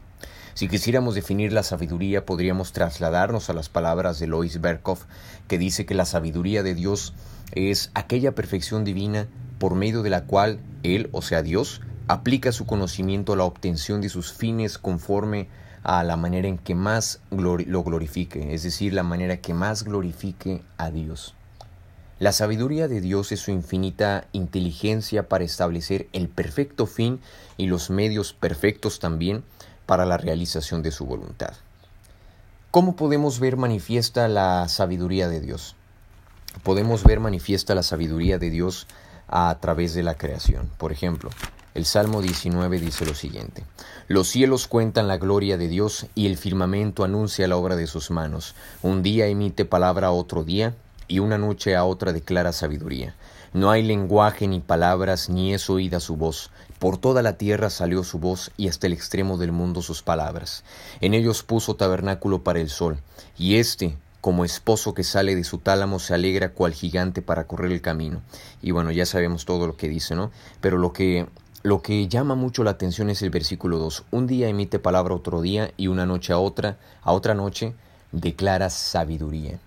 Si 0.61 0.69
quisiéramos 0.69 1.15
definir 1.15 1.55
la 1.55 1.63
sabiduría, 1.63 2.27
podríamos 2.27 2.73
trasladarnos 2.73 3.49
a 3.49 3.55
las 3.55 3.71
palabras 3.71 4.19
de 4.19 4.27
Lois 4.27 4.61
Berkhoff, 4.61 5.07
que 5.49 5.57
dice 5.57 5.87
que 5.87 5.95
la 5.95 6.05
sabiduría 6.05 6.63
de 6.63 6.75
Dios 6.75 7.15
es 7.53 7.91
aquella 7.95 8.35
perfección 8.35 8.85
divina 8.85 9.27
por 9.59 9.75
medio 9.75 10.03
de 10.03 10.11
la 10.11 10.25
cual 10.25 10.61
Él, 10.83 11.09
o 11.13 11.23
sea 11.23 11.41
Dios, 11.41 11.81
aplica 12.09 12.53
su 12.53 12.67
conocimiento 12.67 13.33
a 13.33 13.37
la 13.37 13.45
obtención 13.45 14.03
de 14.03 14.11
sus 14.11 14.35
fines 14.35 14.77
conforme 14.77 15.49
a 15.83 16.05
la 16.05 16.19
manera 16.19 16.47
en 16.47 16.59
que 16.59 16.75
más 16.75 17.23
lo 17.31 17.83
glorifique, 17.83 18.53
es 18.53 18.63
decir, 18.63 18.93
la 18.93 19.03
manera 19.03 19.39
que 19.39 19.55
más 19.55 19.85
glorifique 19.85 20.61
a 20.77 20.91
Dios. 20.91 21.35
La 22.19 22.33
sabiduría 22.33 22.87
de 22.87 23.01
Dios 23.01 23.33
es 23.33 23.41
su 23.41 23.51
infinita 23.51 24.27
inteligencia 24.33 25.27
para 25.27 25.43
establecer 25.43 26.11
el 26.13 26.29
perfecto 26.29 26.85
fin 26.85 27.19
y 27.57 27.65
los 27.65 27.89
medios 27.89 28.35
perfectos 28.35 28.99
también 28.99 29.43
para 29.91 30.07
la 30.07 30.19
realización 30.19 30.85
de 30.85 30.93
su 30.93 31.05
voluntad. 31.05 31.51
¿Cómo 32.71 32.95
podemos 32.95 33.41
ver 33.41 33.57
manifiesta 33.57 34.29
la 34.29 34.69
sabiduría 34.69 35.29
de 35.29 35.41
Dios? 35.41 35.75
Podemos 36.63 37.03
ver 37.03 37.19
manifiesta 37.19 37.75
la 37.75 37.83
sabiduría 37.83 38.39
de 38.39 38.51
Dios 38.51 38.87
a 39.27 39.59
través 39.61 39.93
de 39.93 40.05
la 40.05 40.15
creación. 40.15 40.71
Por 40.79 40.93
ejemplo, 40.93 41.31
el 41.75 41.87
Salmo 41.87 42.23
19 42.23 42.79
dice 42.79 43.05
lo 43.05 43.17
siguiente, 43.17 43.65
Los 44.07 44.29
cielos 44.29 44.69
cuentan 44.69 45.09
la 45.09 45.17
gloria 45.17 45.59
de 45.59 45.67
Dios 45.67 46.07
y 46.15 46.29
el 46.29 46.37
firmamento 46.37 47.03
anuncia 47.03 47.49
la 47.49 47.57
obra 47.57 47.75
de 47.75 47.89
sus 47.89 48.13
manos. 48.13 48.55
Un 48.83 49.03
día 49.03 49.27
emite 49.27 49.65
palabra 49.65 50.07
a 50.07 50.13
otro 50.13 50.45
día 50.45 50.73
y 51.09 51.19
una 51.19 51.37
noche 51.37 51.75
a 51.75 51.83
otra 51.83 52.13
declara 52.13 52.53
sabiduría. 52.53 53.17
No 53.53 53.73
hay 53.73 53.83
lenguaje 53.83 54.47
ni 54.47 54.61
palabras, 54.61 55.29
ni 55.29 55.53
es 55.53 55.69
oída 55.71 55.99
su 55.99 56.15
voz. 56.15 56.53
Por 56.79 56.99
toda 56.99 57.21
la 57.21 57.37
tierra 57.37 57.69
salió 57.69 58.05
su 58.05 58.21
voz 58.21 58.53
y 58.57 58.69
hasta 58.69 58.87
el 58.87 58.93
extremo 58.93 59.39
del 59.39 59.51
mundo 59.51 59.83
sus 59.83 60.03
palabras. 60.03 60.63
En 61.01 61.15
ellos 61.15 61.43
puso 61.43 61.75
tabernáculo 61.75 62.45
para 62.45 62.61
el 62.61 62.71
sol, 62.71 63.01
y 63.37 63.57
éste, 63.57 63.97
como 64.21 64.45
esposo 64.45 64.95
que 64.95 65.03
sale 65.03 65.35
de 65.35 65.43
su 65.43 65.59
tálamo, 65.59 65.99
se 65.99 66.15
alegra 66.15 66.53
cual 66.53 66.75
gigante 66.75 67.23
para 67.23 67.49
correr 67.49 67.73
el 67.73 67.81
camino. 67.81 68.23
Y 68.63 68.71
bueno, 68.71 68.93
ya 68.93 69.05
sabemos 69.05 69.47
todo 69.47 69.67
lo 69.67 69.77
que 69.77 69.89
dice, 69.89 70.15
¿no? 70.15 70.31
Pero 70.61 70.79
lo 70.79 70.93
que 70.93 71.27
lo 71.63 71.83
que 71.83 72.09
llama 72.09 72.37
mucho 72.37 72.65
la 72.65 72.71
atención 72.71 73.11
es 73.11 73.21
el 73.21 73.31
versículo 73.31 73.79
2. 73.79 74.05
Un 74.13 74.27
día 74.27 74.49
emite 74.49 74.79
palabra 74.79 75.15
otro 75.15 75.43
día 75.43 75.73
y 75.77 75.89
una 75.89 76.07
noche 76.07 76.33
a 76.33 76.39
otra, 76.39 76.79
a 77.03 77.13
otra 77.13 77.35
noche 77.35 77.75
declara 78.13 78.71
sabiduría. 78.71 79.59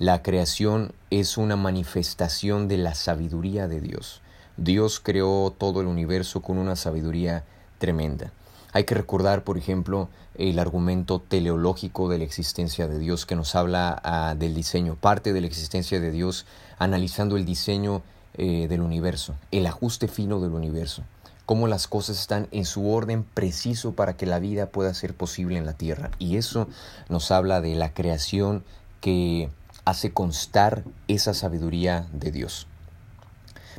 La 0.00 0.22
creación 0.22 0.92
es 1.10 1.36
una 1.36 1.56
manifestación 1.56 2.68
de 2.68 2.78
la 2.78 2.94
sabiduría 2.94 3.68
de 3.68 3.82
Dios. 3.82 4.22
Dios 4.56 4.98
creó 4.98 5.54
todo 5.58 5.82
el 5.82 5.88
universo 5.88 6.40
con 6.40 6.56
una 6.56 6.74
sabiduría 6.74 7.44
tremenda. 7.78 8.32
Hay 8.72 8.84
que 8.84 8.94
recordar, 8.94 9.44
por 9.44 9.58
ejemplo, 9.58 10.08
el 10.36 10.58
argumento 10.58 11.20
teleológico 11.20 12.08
de 12.08 12.16
la 12.16 12.24
existencia 12.24 12.88
de 12.88 12.98
Dios 12.98 13.26
que 13.26 13.36
nos 13.36 13.54
habla 13.54 14.00
ah, 14.02 14.34
del 14.38 14.54
diseño, 14.54 14.96
parte 14.96 15.34
de 15.34 15.42
la 15.42 15.46
existencia 15.46 16.00
de 16.00 16.10
Dios 16.10 16.46
analizando 16.78 17.36
el 17.36 17.44
diseño 17.44 18.00
eh, 18.38 18.68
del 18.68 18.80
universo, 18.80 19.34
el 19.50 19.66
ajuste 19.66 20.08
fino 20.08 20.40
del 20.40 20.52
universo, 20.52 21.02
cómo 21.44 21.68
las 21.68 21.86
cosas 21.86 22.18
están 22.18 22.48
en 22.52 22.64
su 22.64 22.90
orden 22.90 23.22
preciso 23.22 23.92
para 23.92 24.16
que 24.16 24.24
la 24.24 24.38
vida 24.38 24.64
pueda 24.64 24.94
ser 24.94 25.12
posible 25.12 25.58
en 25.58 25.66
la 25.66 25.74
tierra. 25.74 26.10
Y 26.18 26.38
eso 26.38 26.68
nos 27.10 27.30
habla 27.30 27.60
de 27.60 27.74
la 27.74 27.92
creación 27.92 28.64
que 29.02 29.50
hace 29.84 30.12
constar 30.12 30.84
esa 31.08 31.34
sabiduría 31.34 32.06
de 32.12 32.32
Dios. 32.32 32.66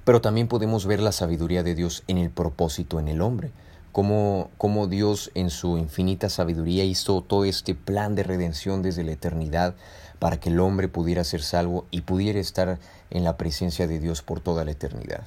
Pero 0.03 0.21
también 0.21 0.47
podemos 0.47 0.85
ver 0.85 0.99
la 0.99 1.11
sabiduría 1.11 1.63
de 1.63 1.75
Dios 1.75 2.03
en 2.07 2.17
el 2.17 2.29
propósito 2.29 2.99
en 2.99 3.07
el 3.07 3.21
hombre, 3.21 3.51
como, 3.91 4.49
como 4.57 4.87
Dios 4.87 5.31
en 5.35 5.49
su 5.49 5.77
infinita 5.77 6.29
sabiduría 6.29 6.83
hizo 6.85 7.21
todo 7.21 7.45
este 7.45 7.75
plan 7.75 8.15
de 8.15 8.23
redención 8.23 8.81
desde 8.81 9.03
la 9.03 9.11
eternidad 9.11 9.75
para 10.19 10.39
que 10.39 10.49
el 10.49 10.59
hombre 10.59 10.87
pudiera 10.87 11.23
ser 11.23 11.41
salvo 11.41 11.85
y 11.91 12.01
pudiera 12.01 12.39
estar 12.39 12.79
en 13.09 13.23
la 13.23 13.37
presencia 13.37 13.87
de 13.87 13.99
Dios 13.99 14.21
por 14.21 14.39
toda 14.39 14.63
la 14.63 14.71
eternidad. 14.71 15.23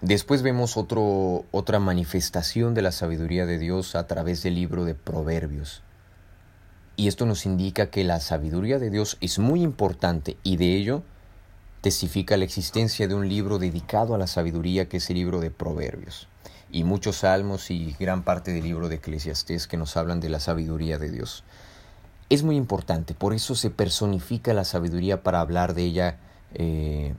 Después 0.00 0.42
vemos 0.42 0.76
otra 0.76 1.80
manifestación 1.80 2.74
de 2.74 2.82
la 2.82 2.92
sabiduría 2.92 3.46
de 3.46 3.58
Dios 3.58 3.96
a 3.96 4.06
través 4.06 4.44
del 4.44 4.54
libro 4.54 4.84
de 4.84 4.94
Proverbios. 4.94 5.82
Y 6.98 7.06
esto 7.06 7.26
nos 7.26 7.46
indica 7.46 7.90
que 7.90 8.02
la 8.02 8.18
sabiduría 8.18 8.80
de 8.80 8.90
Dios 8.90 9.18
es 9.20 9.38
muy 9.38 9.62
importante 9.62 10.36
y 10.42 10.56
de 10.56 10.74
ello 10.74 11.04
testifica 11.80 12.36
la 12.36 12.44
existencia 12.44 13.06
de 13.06 13.14
un 13.14 13.28
libro 13.28 13.60
dedicado 13.60 14.16
a 14.16 14.18
la 14.18 14.26
sabiduría 14.26 14.88
que 14.88 14.96
es 14.96 15.08
el 15.08 15.14
libro 15.14 15.38
de 15.38 15.52
Proverbios. 15.52 16.26
Y 16.72 16.82
muchos 16.82 17.18
salmos 17.18 17.70
y 17.70 17.94
gran 18.00 18.24
parte 18.24 18.52
del 18.52 18.64
libro 18.64 18.88
de 18.88 18.96
Eclesiastés 18.96 19.68
que 19.68 19.76
nos 19.76 19.96
hablan 19.96 20.18
de 20.18 20.28
la 20.28 20.40
sabiduría 20.40 20.98
de 20.98 21.08
Dios. 21.08 21.44
Es 22.30 22.42
muy 22.42 22.56
importante, 22.56 23.14
por 23.14 23.32
eso 23.32 23.54
se 23.54 23.70
personifica 23.70 24.52
la 24.52 24.64
sabiduría 24.64 25.22
para 25.22 25.40
hablar 25.40 25.74
de 25.74 25.84
ella 25.84 26.18
eh, 26.54 27.14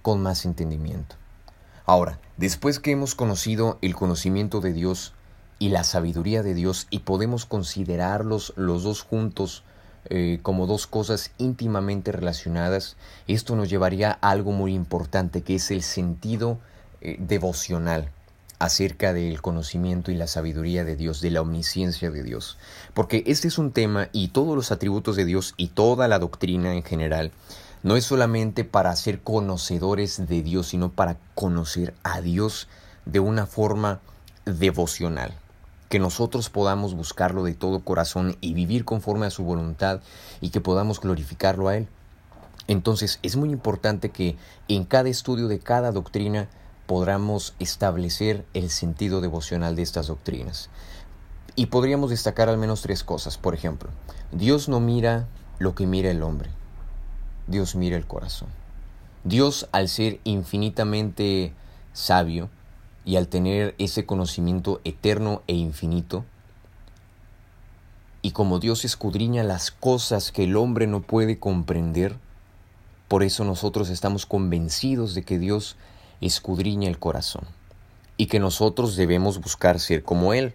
con 0.00 0.22
más 0.22 0.44
entendimiento. 0.44 1.16
Ahora, 1.86 2.20
después 2.36 2.78
que 2.78 2.92
hemos 2.92 3.16
conocido 3.16 3.78
el 3.82 3.96
conocimiento 3.96 4.60
de 4.60 4.72
Dios, 4.72 5.12
y 5.58 5.70
la 5.70 5.84
sabiduría 5.84 6.42
de 6.42 6.54
Dios 6.54 6.86
y 6.90 7.00
podemos 7.00 7.44
considerarlos 7.44 8.52
los 8.56 8.82
dos 8.82 9.02
juntos 9.02 9.64
eh, 10.10 10.38
como 10.42 10.66
dos 10.66 10.86
cosas 10.86 11.32
íntimamente 11.38 12.12
relacionadas, 12.12 12.96
esto 13.26 13.56
nos 13.56 13.68
llevaría 13.68 14.18
a 14.20 14.30
algo 14.30 14.52
muy 14.52 14.74
importante 14.74 15.42
que 15.42 15.56
es 15.56 15.70
el 15.70 15.82
sentido 15.82 16.58
eh, 17.00 17.16
devocional 17.18 18.10
acerca 18.58 19.12
del 19.12 19.42
conocimiento 19.42 20.10
y 20.10 20.14
la 20.14 20.26
sabiduría 20.26 20.84
de 20.84 20.96
Dios, 20.96 21.20
de 21.20 21.30
la 21.30 21.42
omnisciencia 21.42 22.10
de 22.10 22.22
Dios. 22.22 22.56
Porque 22.94 23.22
este 23.26 23.48
es 23.48 23.58
un 23.58 23.72
tema 23.72 24.08
y 24.12 24.28
todos 24.28 24.56
los 24.56 24.72
atributos 24.72 25.14
de 25.16 25.24
Dios 25.24 25.54
y 25.56 25.68
toda 25.68 26.08
la 26.08 26.18
doctrina 26.18 26.74
en 26.74 26.82
general 26.82 27.30
no 27.82 27.96
es 27.96 28.04
solamente 28.04 28.64
para 28.64 28.96
ser 28.96 29.20
conocedores 29.20 30.26
de 30.26 30.42
Dios, 30.42 30.68
sino 30.68 30.90
para 30.90 31.18
conocer 31.34 31.94
a 32.02 32.20
Dios 32.20 32.66
de 33.04 33.20
una 33.20 33.46
forma 33.46 34.00
devocional 34.44 35.34
que 35.88 35.98
nosotros 35.98 36.50
podamos 36.50 36.94
buscarlo 36.94 37.44
de 37.44 37.54
todo 37.54 37.80
corazón 37.80 38.36
y 38.40 38.54
vivir 38.54 38.84
conforme 38.84 39.26
a 39.26 39.30
su 39.30 39.44
voluntad 39.44 40.00
y 40.40 40.50
que 40.50 40.60
podamos 40.60 41.00
glorificarlo 41.00 41.68
a 41.68 41.76
Él. 41.76 41.88
Entonces 42.66 43.18
es 43.22 43.36
muy 43.36 43.50
importante 43.50 44.10
que 44.10 44.36
en 44.68 44.84
cada 44.84 45.08
estudio 45.08 45.48
de 45.48 45.58
cada 45.58 45.90
doctrina 45.90 46.48
podamos 46.86 47.54
establecer 47.58 48.44
el 48.54 48.70
sentido 48.70 49.20
devocional 49.20 49.76
de 49.76 49.82
estas 49.82 50.06
doctrinas. 50.06 50.70
Y 51.54 51.66
podríamos 51.66 52.10
destacar 52.10 52.48
al 52.48 52.58
menos 52.58 52.82
tres 52.82 53.02
cosas. 53.02 53.36
Por 53.36 53.54
ejemplo, 53.54 53.90
Dios 54.32 54.68
no 54.68 54.80
mira 54.80 55.26
lo 55.58 55.74
que 55.74 55.86
mira 55.86 56.10
el 56.10 56.22
hombre. 56.22 56.50
Dios 57.46 57.74
mira 57.74 57.96
el 57.96 58.06
corazón. 58.06 58.48
Dios, 59.24 59.68
al 59.72 59.88
ser 59.88 60.20
infinitamente 60.24 61.52
sabio, 61.92 62.48
y 63.08 63.16
al 63.16 63.28
tener 63.28 63.74
ese 63.78 64.04
conocimiento 64.04 64.82
eterno 64.84 65.40
e 65.46 65.54
infinito, 65.54 66.26
y 68.20 68.32
como 68.32 68.58
Dios 68.58 68.84
escudriña 68.84 69.42
las 69.44 69.70
cosas 69.70 70.30
que 70.30 70.44
el 70.44 70.56
hombre 70.56 70.86
no 70.86 71.00
puede 71.00 71.38
comprender, 71.38 72.16
por 73.08 73.22
eso 73.22 73.44
nosotros 73.44 73.88
estamos 73.88 74.26
convencidos 74.26 75.14
de 75.14 75.22
que 75.22 75.38
Dios 75.38 75.76
escudriña 76.20 76.90
el 76.90 76.98
corazón 76.98 77.44
y 78.18 78.26
que 78.26 78.40
nosotros 78.40 78.94
debemos 78.94 79.40
buscar 79.40 79.80
ser 79.80 80.02
como 80.02 80.34
Él, 80.34 80.52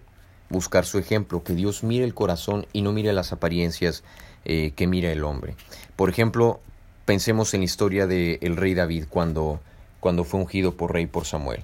buscar 0.50 0.86
su 0.86 1.00
ejemplo, 1.00 1.44
que 1.44 1.56
Dios 1.56 1.84
mire 1.84 2.06
el 2.06 2.14
corazón 2.14 2.68
y 2.72 2.84
no 2.84 2.92
mire 2.92 3.14
las 3.14 3.34
apariencias 3.34 4.04
eh, 4.46 4.74
que 4.76 4.86
mira 4.86 5.12
el 5.12 5.24
hombre. 5.24 5.56
Por 5.96 6.08
ejemplo, 6.08 6.60
pensemos 7.06 7.56
en 7.56 7.62
la 7.62 7.66
historia 7.66 8.06
del 8.06 8.58
rey 8.58 8.76
David 8.76 9.06
cuando, 9.10 9.60
cuando 10.00 10.24
fue 10.24 10.40
ungido 10.40 10.78
por 10.78 10.94
rey 10.94 11.08
por 11.08 11.26
Samuel. 11.26 11.64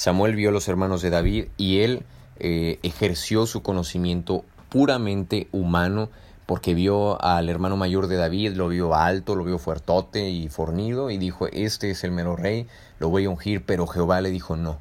Samuel 0.00 0.34
vio 0.34 0.48
a 0.48 0.52
los 0.52 0.66
hermanos 0.66 1.02
de 1.02 1.10
David 1.10 1.48
y 1.58 1.80
él 1.80 2.04
eh, 2.38 2.78
ejerció 2.82 3.44
su 3.44 3.62
conocimiento 3.62 4.46
puramente 4.70 5.48
humano 5.52 6.08
porque 6.46 6.72
vio 6.72 7.22
al 7.22 7.50
hermano 7.50 7.76
mayor 7.76 8.06
de 8.06 8.16
David, 8.16 8.54
lo 8.54 8.68
vio 8.68 8.94
alto, 8.94 9.36
lo 9.36 9.44
vio 9.44 9.58
fuertote 9.58 10.30
y 10.30 10.48
fornido 10.48 11.10
y 11.10 11.18
dijo, 11.18 11.48
este 11.48 11.90
es 11.90 12.02
el 12.02 12.12
mero 12.12 12.34
rey, 12.34 12.66
lo 12.98 13.10
voy 13.10 13.26
a 13.26 13.28
ungir, 13.28 13.66
pero 13.66 13.86
Jehová 13.86 14.22
le 14.22 14.30
dijo, 14.30 14.56
no, 14.56 14.78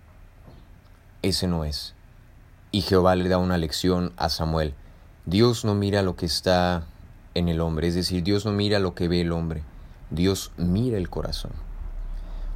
ese 1.22 1.48
no 1.48 1.66
es. 1.66 1.96
Y 2.72 2.80
Jehová 2.80 3.18
le 3.18 3.28
da 3.28 3.40
una 3.40 3.58
lección 3.58 4.14
a 4.16 4.30
Samuel. 4.30 4.74
Dios 5.26 5.66
no 5.66 5.76
mira 5.76 6.02
lo 6.02 6.16
que 6.16 6.28
está 6.28 6.86
en 7.34 7.50
el 7.50 7.60
hombre, 7.60 7.90
es 7.90 7.96
decir, 7.96 8.24
Dios 8.24 8.46
no 8.46 8.54
mira 8.54 8.80
lo 8.80 8.96
que 8.96 9.10
ve 9.10 9.20
el 9.20 9.34
hombre, 9.34 9.64
Dios 10.12 10.54
mira 10.56 10.98
el 10.98 11.10
corazón. 11.10 11.52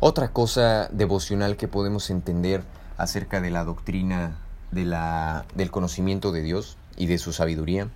Otra 0.06 0.34
cosa 0.34 0.90
devocional 0.92 1.56
que 1.56 1.70
podemos 1.70 2.10
entender 2.10 2.62
acerca 2.98 3.40
de 3.40 3.50
la 3.52 3.64
doctrina 3.64 4.36
de 4.70 4.84
la, 4.84 5.46
del 5.56 5.72
conocimiento 5.72 6.34
de 6.34 6.42
Dios 6.42 6.76
y 6.98 7.06
de 7.06 7.18
su 7.18 7.32
sabiduría 7.32 7.88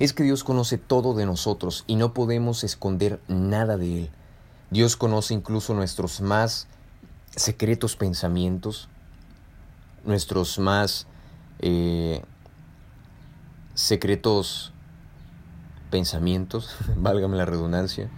es 0.00 0.12
que 0.12 0.22
Dios 0.22 0.44
conoce 0.44 0.76
todo 0.76 1.14
de 1.14 1.24
nosotros 1.24 1.84
y 1.86 1.96
no 1.96 2.12
podemos 2.12 2.62
esconder 2.62 3.22
nada 3.26 3.78
de 3.78 4.00
Él. 4.00 4.10
Dios 4.70 4.98
conoce 4.98 5.32
incluso 5.32 5.72
nuestros 5.72 6.20
más 6.20 6.66
secretos 7.34 7.96
pensamientos, 7.96 8.90
nuestros 10.04 10.58
más 10.58 11.06
eh, 11.60 12.22
secretos 13.72 14.74
pensamientos, 15.90 16.76
válgame 16.96 17.38
la 17.38 17.46
redundancia, 17.46 18.10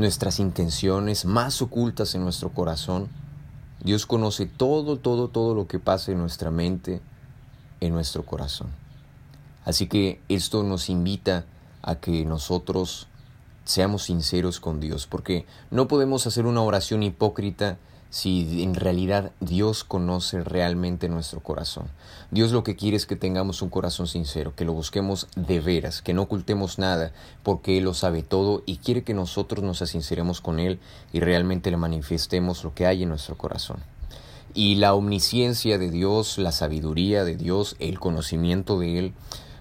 nuestras 0.00 0.40
intenciones 0.40 1.24
más 1.24 1.60
ocultas 1.62 2.14
en 2.14 2.22
nuestro 2.22 2.50
corazón. 2.50 3.08
Dios 3.82 4.06
conoce 4.06 4.46
todo, 4.46 4.98
todo, 4.98 5.28
todo 5.28 5.54
lo 5.54 5.66
que 5.66 5.78
pasa 5.78 6.12
en 6.12 6.18
nuestra 6.18 6.50
mente, 6.50 7.00
en 7.80 7.92
nuestro 7.92 8.24
corazón. 8.24 8.68
Así 9.64 9.86
que 9.86 10.20
esto 10.28 10.62
nos 10.62 10.88
invita 10.88 11.44
a 11.82 11.96
que 11.96 12.24
nosotros 12.24 13.06
seamos 13.64 14.04
sinceros 14.04 14.60
con 14.60 14.80
Dios, 14.80 15.06
porque 15.06 15.46
no 15.70 15.88
podemos 15.88 16.26
hacer 16.26 16.46
una 16.46 16.62
oración 16.62 17.02
hipócrita 17.02 17.76
si 18.10 18.62
en 18.62 18.74
realidad 18.74 19.32
Dios 19.40 19.84
conoce 19.84 20.42
realmente 20.42 21.08
nuestro 21.08 21.40
corazón. 21.40 21.88
Dios 22.30 22.52
lo 22.52 22.62
que 22.62 22.76
quiere 22.76 22.96
es 22.96 23.06
que 23.06 23.16
tengamos 23.16 23.62
un 23.62 23.68
corazón 23.68 24.06
sincero, 24.06 24.54
que 24.56 24.64
lo 24.64 24.72
busquemos 24.72 25.28
de 25.36 25.60
veras, 25.60 26.02
que 26.02 26.14
no 26.14 26.22
ocultemos 26.22 26.78
nada, 26.78 27.12
porque 27.42 27.78
Él 27.78 27.84
lo 27.84 27.94
sabe 27.94 28.22
todo 28.22 28.62
y 28.66 28.78
quiere 28.78 29.02
que 29.02 29.14
nosotros 29.14 29.64
nos 29.64 29.78
sinceremos 29.78 30.40
con 30.40 30.58
Él 30.58 30.78
y 31.12 31.20
realmente 31.20 31.70
le 31.70 31.76
manifestemos 31.76 32.64
lo 32.64 32.74
que 32.74 32.86
hay 32.86 33.02
en 33.02 33.10
nuestro 33.10 33.36
corazón. 33.36 33.78
Y 34.54 34.76
la 34.76 34.94
omnisciencia 34.94 35.78
de 35.78 35.90
Dios, 35.90 36.38
la 36.38 36.52
sabiduría 36.52 37.24
de 37.24 37.36
Dios, 37.36 37.76
el 37.78 38.00
conocimiento 38.00 38.78
de 38.78 38.98
Él, 38.98 39.14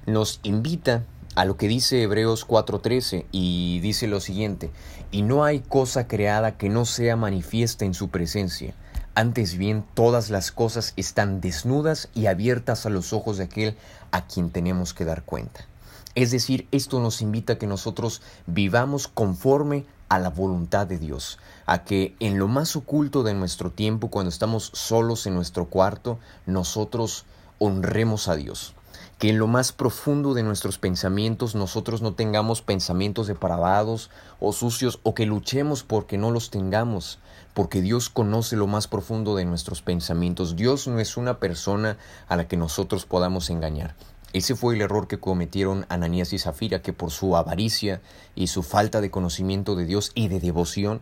nos 0.05 0.39
invita 0.43 1.03
a 1.37 1.45
lo 1.45 1.55
que 1.55 1.67
dice 1.67 2.01
Hebreos 2.01 2.47
4:13 2.47 3.25
y 3.31 3.79
dice 3.81 4.07
lo 4.07 4.19
siguiente, 4.19 4.71
y 5.11 5.21
no 5.21 5.43
hay 5.43 5.59
cosa 5.59 6.07
creada 6.07 6.57
que 6.57 6.69
no 6.69 6.85
sea 6.85 7.15
manifiesta 7.15 7.85
en 7.85 7.93
su 7.93 8.09
presencia, 8.09 8.73
antes 9.15 9.57
bien 9.57 9.83
todas 9.93 10.29
las 10.29 10.51
cosas 10.51 10.93
están 10.95 11.41
desnudas 11.41 12.09
y 12.13 12.27
abiertas 12.27 12.85
a 12.85 12.89
los 12.89 13.13
ojos 13.13 13.37
de 13.37 13.45
aquel 13.45 13.77
a 14.11 14.27
quien 14.27 14.51
tenemos 14.51 14.93
que 14.93 15.05
dar 15.05 15.23
cuenta. 15.23 15.65
Es 16.13 16.31
decir, 16.31 16.67
esto 16.71 16.99
nos 16.99 17.21
invita 17.21 17.53
a 17.53 17.57
que 17.57 17.67
nosotros 17.67 18.21
vivamos 18.45 19.07
conforme 19.07 19.85
a 20.09 20.19
la 20.19 20.29
voluntad 20.29 20.87
de 20.87 20.97
Dios, 20.97 21.39
a 21.65 21.83
que 21.83 22.15
en 22.19 22.39
lo 22.39 22.47
más 22.47 22.75
oculto 22.75 23.23
de 23.23 23.33
nuestro 23.33 23.71
tiempo, 23.71 24.09
cuando 24.09 24.29
estamos 24.29 24.71
solos 24.73 25.27
en 25.27 25.35
nuestro 25.35 25.65
cuarto, 25.65 26.19
nosotros 26.45 27.25
honremos 27.59 28.27
a 28.27 28.35
Dios 28.35 28.73
que 29.17 29.29
en 29.29 29.39
lo 29.39 29.47
más 29.47 29.71
profundo 29.71 30.35
de 30.35 30.43
nuestros 30.43 30.77
pensamientos 30.77 31.55
nosotros 31.55 32.03
no 32.03 32.13
tengamos 32.13 32.61
pensamientos 32.61 33.25
depravados 33.25 34.11
o 34.39 34.53
sucios 34.53 34.99
o 35.01 35.15
que 35.15 35.25
luchemos 35.25 35.81
porque 35.81 36.19
no 36.19 36.29
los 36.29 36.51
tengamos, 36.51 37.17
porque 37.55 37.81
Dios 37.81 38.09
conoce 38.09 38.55
lo 38.55 38.67
más 38.67 38.87
profundo 38.87 39.35
de 39.35 39.45
nuestros 39.45 39.81
pensamientos. 39.81 40.55
Dios 40.55 40.87
no 40.87 40.99
es 40.99 41.17
una 41.17 41.39
persona 41.39 41.97
a 42.27 42.35
la 42.35 42.47
que 42.47 42.57
nosotros 42.57 43.07
podamos 43.07 43.49
engañar. 43.49 43.95
Ese 44.33 44.55
fue 44.55 44.75
el 44.75 44.81
error 44.81 45.07
que 45.07 45.19
cometieron 45.19 45.87
Ananías 45.89 46.31
y 46.33 46.37
Zafira, 46.37 46.83
que 46.83 46.93
por 46.93 47.09
su 47.09 47.35
avaricia 47.35 48.01
y 48.35 48.47
su 48.47 48.61
falta 48.61 49.01
de 49.01 49.09
conocimiento 49.09 49.75
de 49.75 49.85
Dios 49.85 50.11
y 50.13 50.27
de 50.27 50.39
devoción, 50.39 51.01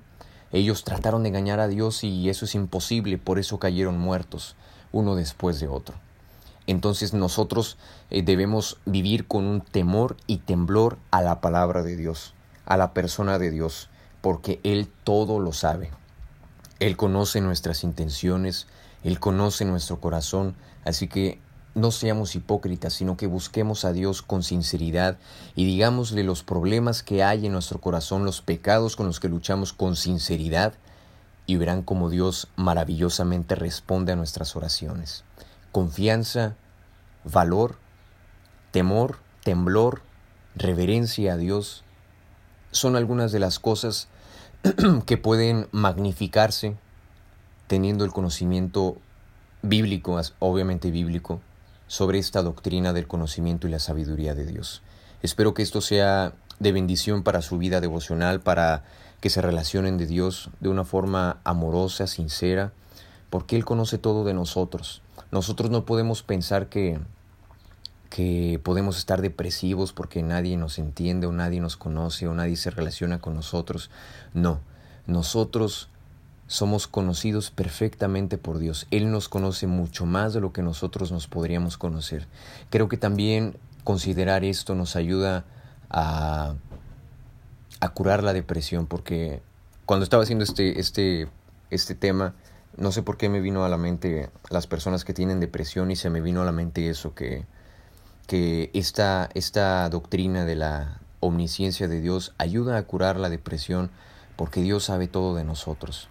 ellos 0.54 0.86
trataron 0.86 1.24
de 1.24 1.30
engañar 1.30 1.60
a 1.60 1.68
Dios 1.68 2.06
y 2.06 2.30
eso 2.30 2.46
es 2.46 2.56
imposible, 2.56 3.18
por 3.18 3.40
eso 3.40 3.60
cayeron 3.60 3.98
muertos, 3.98 4.56
uno 4.94 5.16
después 5.16 5.60
de 5.60 5.68
otro 5.68 6.05
entonces 6.68 7.14
nosotros 7.14 7.78
eh, 8.10 8.24
debemos 8.24 8.78
vivir 8.86 9.28
con 9.28 9.46
un 9.46 9.62
temor 9.62 10.18
y 10.28 10.38
temblor 10.38 10.98
a 11.12 11.22
la 11.22 11.42
palabra 11.42 11.84
de 11.84 11.96
Dios, 11.96 12.34
a 12.66 12.78
la 12.78 12.94
persona 12.94 13.38
de 13.38 13.52
Dios, 13.52 13.90
porque 14.22 14.60
Él 14.64 14.90
todo 15.04 15.40
lo 15.40 15.54
sabe. 15.54 15.92
Él 16.80 16.98
conoce 16.98 17.42
nuestras 17.42 17.84
intenciones, 17.84 18.68
Él 19.04 19.20
conoce 19.20 19.66
nuestro 19.66 20.00
corazón, 20.02 20.56
así 20.84 21.08
que 21.08 21.40
no 21.76 21.92
seamos 21.92 22.36
hipócritas, 22.36 22.94
sino 22.94 23.18
que 23.18 23.28
busquemos 23.28 23.86
a 23.86 23.92
Dios 23.94 24.22
con 24.22 24.44
sinceridad 24.44 25.18
y 25.56 25.66
digámosle 25.66 26.24
los 26.24 26.42
problemas 26.44 27.04
que 27.04 27.24
hay 27.24 27.46
en 27.46 27.52
nuestro 27.52 27.80
corazón, 27.80 28.26
los 28.26 28.42
pecados 28.42 28.96
con 28.96 29.06
los 29.06 29.20
que 29.20 29.30
luchamos 29.30 29.74
con 29.74 29.96
sinceridad, 29.96 30.74
y 31.48 31.58
verán 31.58 31.84
cómo 31.84 32.10
Dios 32.10 32.48
maravillosamente 32.56 33.54
responde 33.54 34.14
a 34.14 34.16
nuestras 34.16 34.56
oraciones 34.56 35.24
confianza, 35.76 36.56
valor, 37.26 37.76
temor, 38.72 39.18
temblor, 39.44 40.04
reverencia 40.56 41.34
a 41.34 41.36
Dios, 41.36 41.84
son 42.72 42.96
algunas 42.96 43.34
de 43.34 43.40
las 43.40 43.60
cosas 43.60 44.08
que 45.06 45.18
pueden 45.18 45.68
magnificarse 45.74 46.78
teniendo 47.68 48.06
el 48.06 48.14
conocimiento 48.14 48.96
bíblico, 49.64 50.18
obviamente 50.40 50.92
bíblico, 50.92 51.42
sobre 51.88 52.20
esta 52.20 52.42
doctrina 52.42 52.94
del 52.94 53.06
conocimiento 53.06 53.68
y 53.68 53.72
la 53.72 53.80
sabiduría 53.80 54.34
de 54.34 54.46
Dios. 54.46 54.82
Espero 55.24 55.54
que 55.54 55.62
esto 55.62 55.82
sea 55.82 56.32
de 56.58 56.72
bendición 56.72 57.22
para 57.22 57.42
su 57.42 57.58
vida 57.58 57.82
devocional, 57.82 58.40
para 58.40 58.86
que 59.20 59.30
se 59.30 59.42
relacionen 59.42 59.98
de 59.98 60.08
Dios 60.08 60.52
de 60.62 60.70
una 60.70 60.86
forma 60.86 61.42
amorosa, 61.44 62.08
sincera, 62.08 62.72
porque 63.30 63.58
Él 63.58 63.66
conoce 63.66 63.98
todo 63.98 64.24
de 64.24 64.34
nosotros. 64.34 65.02
Nosotros 65.36 65.70
no 65.70 65.84
podemos 65.84 66.24
pensar 66.24 66.70
que, 66.70 66.98
que 68.10 68.58
podemos 68.64 68.98
estar 68.98 69.22
depresivos 69.22 69.92
porque 69.92 70.24
nadie 70.24 70.56
nos 70.56 70.80
entiende 70.80 71.28
o 71.28 71.34
nadie 71.34 71.60
nos 71.60 71.76
conoce 71.76 72.26
o 72.30 72.34
nadie 72.34 72.56
se 72.56 72.70
relaciona 72.70 73.20
con 73.20 73.36
nosotros. 73.36 73.92
No, 74.34 74.62
nosotros 75.08 75.90
somos 76.48 76.88
conocidos 76.88 77.52
perfectamente 77.52 78.38
por 78.38 78.60
Dios. 78.60 78.88
Él 78.92 79.12
nos 79.12 79.28
conoce 79.28 79.68
mucho 79.68 80.06
más 80.06 80.34
de 80.34 80.40
lo 80.40 80.54
que 80.54 80.62
nosotros 80.62 81.12
nos 81.12 81.28
podríamos 81.28 81.78
conocer. 81.78 82.28
Creo 82.70 82.88
que 82.88 82.96
también 82.96 83.58
considerar 83.84 84.46
esto 84.46 84.74
nos 84.74 84.96
ayuda 84.96 85.44
a, 85.90 86.56
a 87.82 87.90
curar 87.90 88.24
la 88.24 88.32
depresión 88.32 88.88
porque 88.88 89.42
cuando 89.86 90.06
estaba 90.06 90.24
haciendo 90.24 90.46
este, 90.46 90.80
este, 90.80 91.28
este 91.72 91.94
tema, 91.94 92.36
no 92.78 92.92
sé 92.92 93.04
por 93.04 93.18
qué 93.18 93.30
me 93.30 93.40
vino 93.40 93.64
a 93.64 93.70
la 93.70 93.78
mente 93.78 94.30
las 94.50 94.68
personas 94.68 95.06
que 95.06 95.14
tienen 95.14 95.40
depresión 95.40 95.92
y 95.92 95.96
se 95.96 96.10
me 96.10 96.22
vino 96.22 96.42
a 96.42 96.46
la 96.46 96.52
mente 96.52 96.90
eso, 96.90 97.14
que, 97.14 97.46
que 98.28 98.70
esta, 98.74 99.30
esta 99.34 99.90
doctrina 99.90 100.46
de 100.46 100.56
la 100.56 101.00
omnisciencia 101.20 101.88
de 101.88 102.02
Dios 102.02 102.34
ayuda 102.38 102.78
a 102.78 102.84
curar 102.84 103.18
la 103.18 103.30
depresión 103.30 103.92
porque 104.36 104.62
Dios 104.62 104.86
sabe 104.86 105.08
todo 105.08 105.36
de 105.36 105.44
nosotros. 105.44 106.10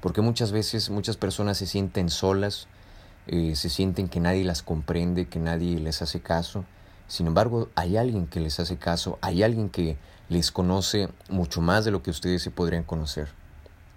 Porque 0.00 0.20
muchas 0.20 0.52
veces 0.52 0.90
muchas 0.90 1.16
personas 1.16 1.58
se 1.58 1.66
sienten 1.66 2.08
solas, 2.10 2.68
eh, 3.26 3.54
se 3.56 3.68
sienten 3.68 4.08
que 4.08 4.20
nadie 4.20 4.44
las 4.44 4.62
comprende, 4.62 5.28
que 5.28 5.38
nadie 5.38 5.78
les 5.80 6.00
hace 6.02 6.20
caso. 6.20 6.64
Sin 7.08 7.26
embargo, 7.26 7.68
hay 7.74 7.96
alguien 7.96 8.26
que 8.26 8.40
les 8.40 8.58
hace 8.58 8.78
caso, 8.78 9.18
hay 9.20 9.42
alguien 9.42 9.68
que 9.68 9.96
les 10.28 10.50
conoce 10.50 11.08
mucho 11.28 11.60
más 11.60 11.84
de 11.84 11.90
lo 11.90 12.02
que 12.02 12.10
ustedes 12.10 12.42
se 12.42 12.50
podrían 12.50 12.84
conocer, 12.84 13.28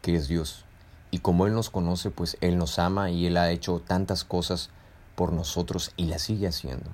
que 0.01 0.15
es 0.15 0.27
Dios. 0.27 0.65
Y 1.11 1.19
como 1.19 1.47
Él 1.47 1.53
nos 1.53 1.69
conoce, 1.69 2.11
pues 2.11 2.37
Él 2.41 2.57
nos 2.57 2.79
ama 2.79 3.09
y 3.09 3.25
Él 3.25 3.37
ha 3.37 3.51
hecho 3.51 3.79
tantas 3.79 4.23
cosas 4.23 4.69
por 5.15 5.33
nosotros 5.33 5.91
y 5.97 6.05
las 6.05 6.21
sigue 6.21 6.47
haciendo. 6.47 6.91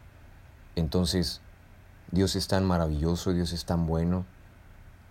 Entonces, 0.76 1.42
Dios 2.12 2.36
es 2.36 2.48
tan 2.48 2.66
maravilloso, 2.66 3.34
Dios 3.34 3.52
es 3.52 3.66
tan 3.66 3.86
bueno, 3.88 4.26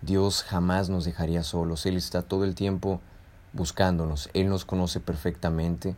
Dios 0.01 0.43
jamás 0.43 0.89
nos 0.89 1.05
dejaría 1.05 1.43
solos, 1.43 1.85
Él 1.85 1.97
está 1.97 2.21
todo 2.21 2.43
el 2.43 2.55
tiempo 2.55 3.01
buscándonos, 3.53 4.29
Él 4.33 4.49
nos 4.49 4.65
conoce 4.65 4.99
perfectamente 4.99 5.95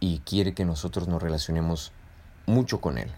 y 0.00 0.18
quiere 0.20 0.54
que 0.54 0.64
nosotros 0.64 1.08
nos 1.08 1.22
relacionemos 1.22 1.92
mucho 2.46 2.80
con 2.80 2.98
Él. 2.98 3.10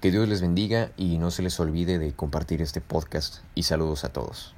Que 0.00 0.10
Dios 0.10 0.28
les 0.28 0.40
bendiga 0.40 0.90
y 0.96 1.18
no 1.18 1.30
se 1.30 1.42
les 1.42 1.60
olvide 1.60 1.98
de 1.98 2.14
compartir 2.14 2.62
este 2.62 2.80
podcast 2.80 3.38
y 3.54 3.64
saludos 3.64 4.04
a 4.04 4.08
todos. 4.08 4.54